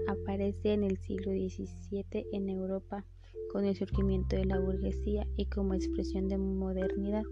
aparece 0.09 0.73
en 0.73 0.83
el 0.83 0.99
siglo 0.99 1.31
XVII 1.31 2.27
en 2.33 2.49
Europa 2.49 3.05
con 3.53 3.65
el 3.65 3.77
surgimiento 3.77 4.35
de 4.35 4.45
la 4.45 4.59
burguesía 4.59 5.25
y 5.37 5.47
como 5.47 5.75
expresión 5.75 6.29
de 6.29 6.37
modernidad. 6.37 7.23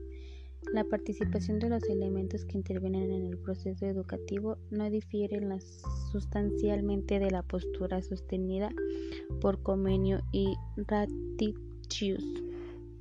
La 0.72 0.84
participación 0.84 1.58
de 1.58 1.70
los 1.70 1.82
elementos 1.90 2.44
que 2.44 2.56
intervienen 2.56 3.10
en 3.10 3.26
el 3.26 3.38
proceso 3.38 3.84
educativo 3.84 4.56
no 4.70 4.88
difieren 4.90 5.58
sustancialmente 6.12 7.18
de 7.18 7.32
la 7.32 7.42
postura 7.42 8.00
sostenida 8.00 8.70
por 9.40 9.60
Comenio 9.60 10.20
y 10.30 10.54
Raticius. 10.76 12.24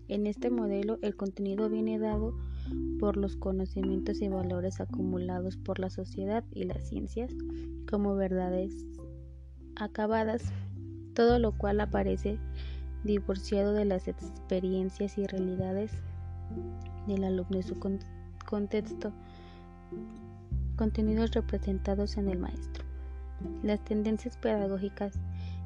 En 0.08 0.26
este 0.26 0.50
modelo, 0.50 0.98
el 1.04 1.16
contenido 1.16 1.70
viene 1.70 2.00
dado 2.00 2.36
por 3.00 3.18
los 3.18 3.36
conocimientos 3.36 4.22
y 4.22 4.28
valores 4.28 4.80
acumulados 4.80 5.58
por 5.58 5.80
la 5.80 5.90
sociedad 5.90 6.44
y 6.52 6.64
las 6.64 6.88
ciencias 6.88 7.32
como 7.90 8.16
verdades 8.16 8.86
acabadas, 9.76 10.44
todo 11.14 11.40
lo 11.40 11.52
cual 11.58 11.82
aparece 11.82 12.40
divorciado 13.04 13.74
de 13.74 13.86
las 13.86 14.08
experiencias 14.08 15.18
y 15.18 15.28
realidades 15.28 15.92
del 17.08 17.24
alumno 17.24 17.60
y 17.60 17.64
su 17.64 17.76
contexto, 18.46 19.12
contenidos 20.78 21.32
representados 21.32 22.18
en 22.18 22.30
el 22.30 22.40
maestro. 22.40 22.86
Las 23.62 23.84
tendencias 23.84 24.38
pedagógicas 24.38 25.20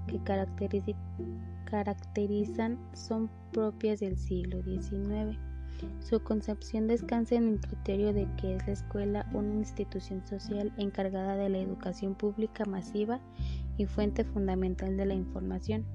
que 0.08 0.20
caracterizan 1.66 2.80
son 2.93 3.30
propias 3.52 4.00
del 4.00 4.18
siglo 4.18 4.64
XIX. 4.64 5.38
Su 6.00 6.24
concepción 6.24 6.88
descansa 6.88 7.36
en 7.36 7.48
el 7.50 7.60
criterio 7.60 8.14
de 8.14 8.28
que 8.38 8.56
es 8.56 8.66
la 8.66 8.74
escuela 8.74 9.30
una 9.34 9.56
institución 9.56 10.26
social 10.26 10.74
encargada 10.78 11.36
de 11.36 11.50
la 11.50 11.60
educación 11.60 12.16
pública 12.16 12.66
masiva 12.66 13.20
y 13.78 13.86
fuente 13.86 14.24
fundamental 14.24 14.98
de 14.98 15.06
la 15.06 15.14
información, 15.14 15.86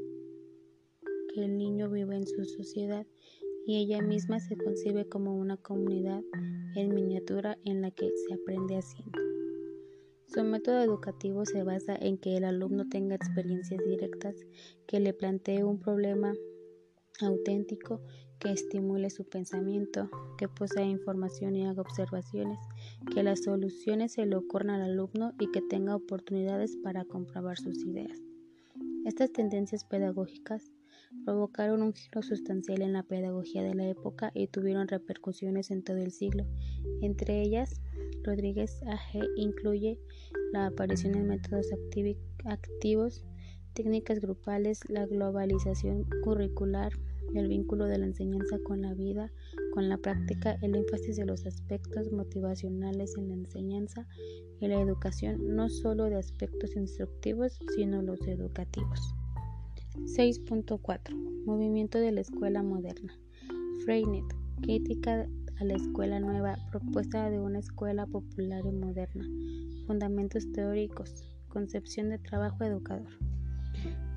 que 1.33 1.45
el 1.45 1.57
niño 1.57 1.89
viva 1.89 2.17
en 2.17 2.27
su 2.27 2.45
sociedad 2.45 3.07
y 3.67 3.77
ella 3.77 4.03
misma 4.03 4.41
se 4.41 4.57
concibe 4.57 5.09
como 5.09 5.37
una 5.37 5.57
comunidad 5.57 6.23
en 6.77 6.95
miniatura 6.95 7.59
en 7.65 7.83
la 7.83 7.91
que 7.91 8.11
se 8.27 8.35
aprende 8.35 8.77
haciendo. 8.77 9.19
Su 10.27 10.45
método 10.45 10.81
educativo 10.81 11.45
se 11.45 11.63
basa 11.63 11.97
en 11.97 12.17
que 12.17 12.37
el 12.37 12.45
alumno 12.45 12.89
tenga 12.89 13.17
experiencias 13.17 13.81
directas, 13.85 14.37
que 14.87 15.01
le 15.01 15.13
plantee 15.13 15.65
un 15.65 15.81
problema 15.81 16.33
auténtico 17.21 18.01
que 18.39 18.53
estimule 18.53 19.11
su 19.11 19.29
pensamiento, 19.29 20.09
que 20.39 20.49
posea 20.49 20.85
información 20.85 21.57
y 21.57 21.67
haga 21.67 21.83
observaciones, 21.83 22.59
que 23.13 23.23
las 23.23 23.43
soluciones 23.43 24.13
se 24.13 24.25
le 24.25 24.37
ocurran 24.37 24.71
al 24.71 24.93
alumno 24.93 25.33
y 25.39 25.51
que 25.51 25.61
tenga 25.61 25.97
oportunidades 25.97 26.77
para 26.77 27.05
comprobar 27.05 27.59
sus 27.59 27.85
ideas. 27.85 28.19
Estas 29.05 29.33
tendencias 29.33 29.85
pedagógicas 29.85 30.71
provocaron 31.25 31.83
un 31.83 31.93
giro 31.93 32.23
sustancial 32.23 32.83
en 32.83 32.93
la 32.93 33.03
pedagogía 33.03 33.63
de 33.63 33.75
la 33.75 33.89
época 33.89 34.31
y 34.35 34.47
tuvieron 34.47 34.89
repercusiones 34.89 35.71
en 35.71 35.83
todo 35.83 35.99
el 35.99 36.13
siglo. 36.13 36.47
Entre 37.03 37.43
ellas, 37.43 37.81
Rodríguez 38.23 38.83
A.G. 38.87 39.27
incluye 39.37 39.99
la 40.53 40.67
aparición 40.67 41.13
de 41.13 41.23
métodos 41.23 41.67
activos, 42.45 43.25
técnicas 43.75 44.21
grupales, 44.21 44.81
la 44.89 45.07
globalización 45.07 46.07
curricular, 46.23 46.93
el 47.35 47.49
vínculo 47.49 47.87
de 47.87 47.99
la 47.99 48.07
enseñanza 48.07 48.59
con 48.65 48.83
la 48.83 48.95
vida, 48.95 49.31
con 49.73 49.89
la 49.89 49.99
práctica, 49.99 50.59
el 50.63 50.75
énfasis 50.75 51.17
de 51.17 51.27
los 51.27 51.47
aspectos 51.47 52.11
motivacionales 52.11 53.17
en 53.17 53.29
la 53.29 53.35
enseñanza 53.35 54.07
y 54.61 54.67
la 54.67 54.81
educación, 54.81 55.55
no 55.55 55.69
solo 55.69 56.05
de 56.05 56.17
aspectos 56.17 56.75
instructivos, 56.77 57.59
sino 57.77 58.03
los 58.03 58.21
educativos. 58.27 59.15
6.4. 59.97 61.45
Movimiento 61.45 61.99
de 61.99 62.13
la 62.13 62.21
escuela 62.21 62.63
moderna. 62.63 63.13
Freinet, 63.85 64.25
crítica 64.63 65.27
a 65.59 65.65
la 65.65 65.75
escuela 65.75 66.21
nueva, 66.21 66.57
propuesta 66.71 67.29
de 67.29 67.41
una 67.41 67.59
escuela 67.59 68.07
popular 68.07 68.63
y 68.65 68.73
moderna. 68.73 69.25
Fundamentos 69.87 70.51
teóricos, 70.53 71.25
concepción 71.49 72.11
de 72.11 72.19
trabajo 72.19 72.63
educador. 72.63 73.09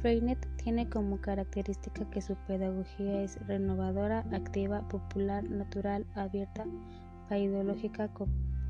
Freinet 0.02 0.48
tiene 0.58 0.90
como 0.90 1.20
característica 1.22 2.10
que 2.12 2.22
su 2.22 2.36
pedagogía 2.48 3.24
es 3.24 3.38
renovadora, 3.48 4.26
activa, 4.32 4.88
popular, 4.90 5.44
natural, 5.50 6.06
abierta, 6.16 6.66
ideológica, 7.32 8.12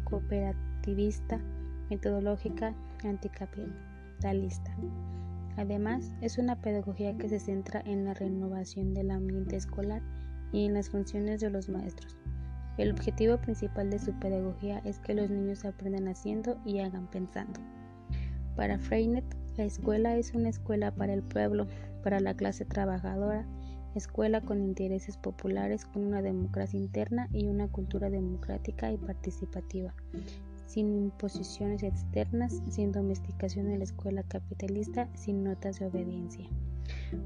cooperativista, 0.06 1.42
metodológica, 1.90 2.74
anticapitalista. 3.04 4.74
Además, 5.58 6.12
es 6.22 6.38
una 6.38 6.60
pedagogía 6.62 7.16
que 7.18 7.30
se 7.30 7.40
centra 7.40 7.82
en 7.86 8.06
la 8.06 8.14
renovación 8.14 8.94
del 8.94 9.12
ambiente 9.12 9.56
escolar 9.56 10.02
y 10.52 10.66
en 10.66 10.74
las 10.74 10.90
funciones 10.90 11.42
de 11.42 11.50
los 11.50 11.70
maestros. 11.70 12.18
El 12.78 12.92
objetivo 12.92 13.38
principal 13.38 13.92
de 13.92 14.00
su 14.00 14.14
pedagogía 14.20 14.80
es 14.80 15.00
que 15.00 15.14
los 15.14 15.30
niños 15.30 15.64
aprendan 15.64 16.08
haciendo 16.08 16.58
y 16.66 16.80
hagan 16.80 17.08
pensando. 17.08 17.60
Para 18.56 18.80
Freinet, 18.80 19.26
la 19.58 19.66
escuela 19.66 20.18
es 20.18 20.34
una 20.34 20.50
escuela 20.50 20.92
para 20.92 21.14
el 21.14 21.22
pueblo, 21.22 21.68
para 22.04 22.20
la 22.20 22.34
clase 22.34 22.66
trabajadora, 22.66 23.46
escuela 23.94 24.42
con 24.42 24.62
intereses 24.62 25.18
populares, 25.18 25.86
con 25.86 26.04
una 26.04 26.24
democracia 26.24 26.80
interna 26.80 27.30
y 27.32 27.46
una 27.46 27.68
cultura 27.68 28.10
democrática 28.10 28.92
y 28.92 28.98
participativa, 28.98 29.94
sin 30.74 30.96
imposiciones 30.96 31.84
externas, 31.84 32.60
sin 32.72 32.92
domesticación 32.92 33.70
en 33.70 33.78
la 33.78 33.84
escuela 33.84 34.24
capitalista, 34.24 35.08
sin 35.14 35.44
notas 35.44 35.80
de 35.80 35.86
obediencia. 35.86 36.48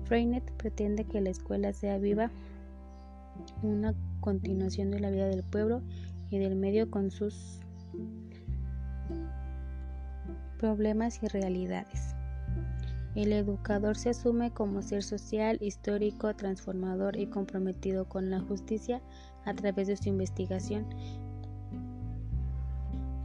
Freinet 0.04 0.44
pretende 0.58 1.06
que 1.06 1.22
la 1.22 1.30
escuela 1.30 1.72
sea 1.72 1.98
viva, 1.98 2.30
una 3.64 3.96
continuación 4.20 4.92
de 4.92 5.00
la 5.00 5.12
vida 5.12 5.28
del 5.28 5.44
pueblo 5.44 5.82
y 6.30 6.40
del 6.40 6.58
medio 6.58 6.92
con 6.92 7.10
sus 7.10 7.62
problemas 10.60 11.24
y 11.24 11.28
realidades. 11.28 12.16
El 13.16 13.32
educador 13.32 13.96
se 13.96 14.10
asume 14.10 14.52
como 14.52 14.82
ser 14.82 15.04
social, 15.04 15.58
histórico, 15.62 16.36
transformador 16.36 17.18
y 17.18 17.28
comprometido 17.28 18.10
con 18.10 18.30
la 18.30 18.42
justicia 18.42 19.02
a 19.46 19.54
través 19.54 19.88
de 19.88 19.96
su 19.96 20.10
investigación. 20.10 20.86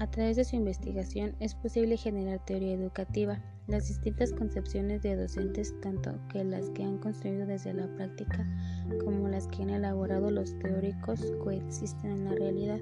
A 0.03 0.11
través 0.11 0.36
de 0.36 0.42
su 0.42 0.57
investigación 0.57 1.36
es 1.38 1.55
posible 1.55 1.96
generar 1.96 2.44
teoría 2.44 2.74
educativa. 2.74 3.38
Las 3.68 3.86
distintas 3.86 4.32
concepciones 4.32 5.00
de 5.00 5.14
docentes, 5.14 5.80
tanto 5.80 6.18
que 6.28 6.42
las 6.42 6.70
que 6.70 6.82
han 6.82 6.98
construido 6.98 7.46
desde 7.46 7.72
la 7.72 7.86
práctica 7.86 8.44
como 9.05 9.28
las 9.28 9.46
que 9.46 9.62
han 9.62 9.70
elaborado 9.70 10.32
los 10.32 10.59
teóricos, 10.59 11.20
coexisten 11.44 12.11
en 12.11 12.24
la 12.24 12.32
realidad. 12.32 12.80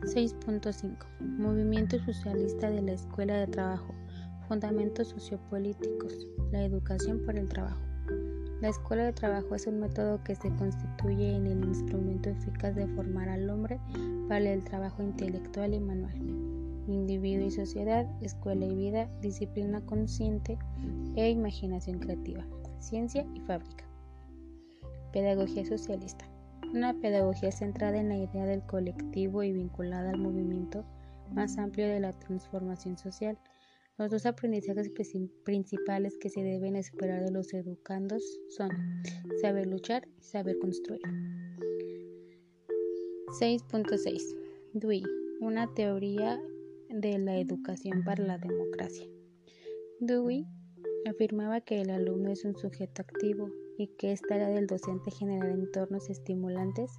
6.5 0.00 1.06
Movimiento 1.20 1.96
socialista 2.00 2.68
de 2.68 2.82
la 2.82 2.92
Escuela 2.94 3.36
de 3.36 3.46
Trabajo 3.46 3.94
Fundamentos 4.48 5.06
sociopolíticos. 5.06 6.26
La 6.50 6.64
educación 6.64 7.22
para 7.24 7.38
el 7.38 7.48
trabajo. 7.48 7.85
La 8.60 8.70
escuela 8.70 9.04
de 9.04 9.12
trabajo 9.12 9.54
es 9.54 9.66
un 9.66 9.80
método 9.80 10.24
que 10.24 10.34
se 10.34 10.48
constituye 10.56 11.36
en 11.36 11.46
el 11.46 11.62
instrumento 11.62 12.30
eficaz 12.30 12.74
de 12.74 12.86
formar 12.86 13.28
al 13.28 13.50
hombre 13.50 13.78
para 14.28 14.50
el 14.50 14.64
trabajo 14.64 15.02
intelectual 15.02 15.74
y 15.74 15.80
manual. 15.80 16.14
Individuo 16.88 17.46
y 17.46 17.50
sociedad, 17.50 18.06
escuela 18.22 18.64
y 18.64 18.74
vida, 18.74 19.10
disciplina 19.20 19.82
consciente 19.82 20.56
e 21.16 21.28
imaginación 21.28 21.98
creativa, 21.98 22.46
ciencia 22.78 23.26
y 23.34 23.40
fábrica. 23.40 23.84
Pedagogía 25.12 25.66
socialista. 25.66 26.24
Una 26.72 26.94
pedagogía 26.94 27.52
centrada 27.52 27.98
en 27.98 28.08
la 28.08 28.16
idea 28.16 28.46
del 28.46 28.62
colectivo 28.62 29.42
y 29.42 29.52
vinculada 29.52 30.08
al 30.08 30.18
movimiento 30.18 30.82
más 31.30 31.58
amplio 31.58 31.88
de 31.88 32.00
la 32.00 32.12
transformación 32.14 32.96
social 32.96 33.36
los 33.98 34.10
dos 34.10 34.26
aprendizajes 34.26 34.90
principales 35.44 36.18
que 36.18 36.28
se 36.28 36.42
deben 36.42 36.76
esperar 36.76 37.24
de 37.24 37.30
los 37.30 37.52
educandos 37.54 38.22
son 38.50 38.70
saber 39.40 39.66
luchar 39.66 40.06
y 40.20 40.22
saber 40.22 40.58
construir. 40.58 41.00
6.6. 43.40 44.36
Dewey, 44.74 45.02
una 45.40 45.72
teoría 45.72 46.38
de 46.90 47.18
la 47.18 47.38
educación 47.38 48.04
para 48.04 48.22
la 48.22 48.38
democracia. 48.38 49.06
Dewey 50.00 50.46
afirmaba 51.08 51.62
que 51.62 51.80
el 51.80 51.88
alumno 51.88 52.30
es 52.30 52.44
un 52.44 52.54
sujeto 52.56 53.00
activo 53.00 53.48
y 53.78 53.88
que 53.98 54.12
es 54.12 54.20
tarea 54.20 54.48
del 54.48 54.66
docente 54.66 55.10
generar 55.10 55.50
entornos 55.50 56.10
estimulantes 56.10 56.90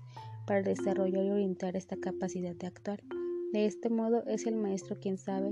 para 0.48 0.64
desarrollar 0.64 1.26
y 1.26 1.30
orientar 1.30 1.76
esta 1.76 1.96
capacidad 1.98 2.56
de 2.56 2.68
actuar. 2.68 3.04
De 3.54 3.66
este 3.66 3.90
modo 3.90 4.24
es 4.26 4.48
el 4.48 4.56
maestro 4.56 5.00
quien 5.00 5.18
sabe 5.18 5.52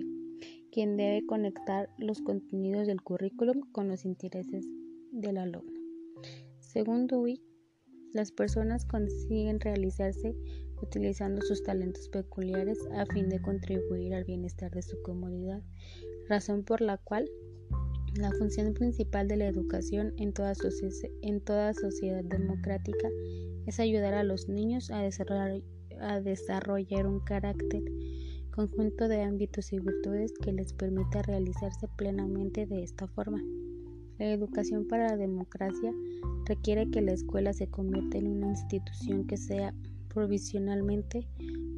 quien 0.75 0.97
debe 0.97 1.25
conectar 1.25 1.89
los 1.97 2.21
contenidos 2.21 2.85
del 2.85 3.01
currículum 3.01 3.61
con 3.71 3.87
los 3.87 4.03
intereses 4.03 4.67
del 5.13 5.37
alumno. 5.37 5.71
Según 6.59 7.07
Dewey, 7.07 7.41
las 8.11 8.33
personas 8.33 8.83
consiguen 8.83 9.61
realizarse 9.61 10.35
utilizando 10.81 11.41
sus 11.43 11.63
talentos 11.63 12.09
peculiares 12.09 12.77
a 12.91 13.05
fin 13.05 13.29
de 13.29 13.41
contribuir 13.41 14.13
al 14.13 14.25
bienestar 14.25 14.69
de 14.71 14.81
su 14.81 15.01
comunidad, 15.01 15.63
razón 16.27 16.65
por 16.65 16.81
la 16.81 16.97
cual 16.97 17.29
la 18.19 18.31
función 18.33 18.73
principal 18.73 19.29
de 19.29 19.37
la 19.37 19.47
educación 19.47 20.13
en 20.17 20.33
toda, 20.33 20.55
sociedad 20.55 22.23
democrática 22.25 23.07
es 23.65 23.79
ayudar 23.79 24.13
a 24.13 24.25
los 24.25 24.49
niños 24.49 24.91
a 24.91 25.03
desarrollar 26.19 27.07
un 27.07 27.21
carácter 27.21 27.81
conjunto 28.55 29.09
de 29.09 29.21
ámbitos 29.21 29.73
y 29.73 29.79
virtudes 29.79 30.33
que 30.41 30.53
les 30.53 30.71
permita 30.71 31.21
realizarse 31.21 31.89
plenamente 31.97 32.65
de 32.65 32.83
esta 32.83 33.05
forma. 33.07 33.41
La 34.17 34.31
educación 34.31 34.87
para 34.87 35.09
la 35.09 35.17
democracia 35.17 35.91
requiere 36.45 36.89
que 36.89 37.01
la 37.01 37.11
escuela 37.11 37.51
se 37.51 37.67
convierta 37.67 38.17
en 38.17 38.27
una 38.27 38.47
institución 38.47 39.27
que 39.27 39.35
sea 39.35 39.73
provisionalmente 40.07 41.27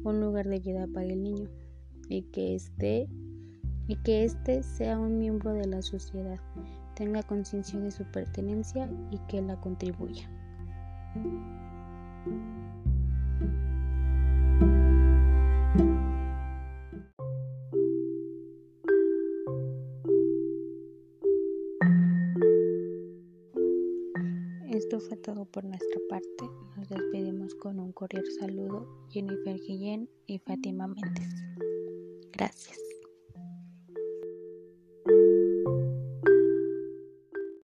un 0.04 0.20
lugar 0.20 0.46
de 0.46 0.60
vida 0.60 0.86
para 0.86 1.06
el 1.06 1.20
niño 1.20 1.48
y 2.08 2.22
que 2.22 2.54
esté 2.54 3.08
y 3.88 3.96
que 3.96 4.22
éste 4.22 4.62
sea 4.62 4.98
un 4.98 5.18
miembro 5.18 5.54
de 5.54 5.66
la 5.66 5.82
sociedad, 5.82 6.38
tenga 6.94 7.22
conciencia 7.24 7.80
de 7.80 7.90
su 7.90 8.04
pertenencia 8.04 8.88
y 9.10 9.18
que 9.26 9.42
la 9.42 9.60
contribuya. 9.60 10.30
Todo 25.28 25.44
por 25.44 25.62
nuestra 25.62 26.00
parte. 26.08 26.44
Nos 26.74 26.88
despedimos 26.88 27.54
con 27.56 27.78
un 27.78 27.92
cordial 27.92 28.24
saludo 28.40 28.88
Jennifer 29.10 29.56
Guillén 29.60 30.08
y 30.26 30.38
Fátima 30.38 30.86
Méndez. 30.86 31.28
Gracias. 32.32 32.87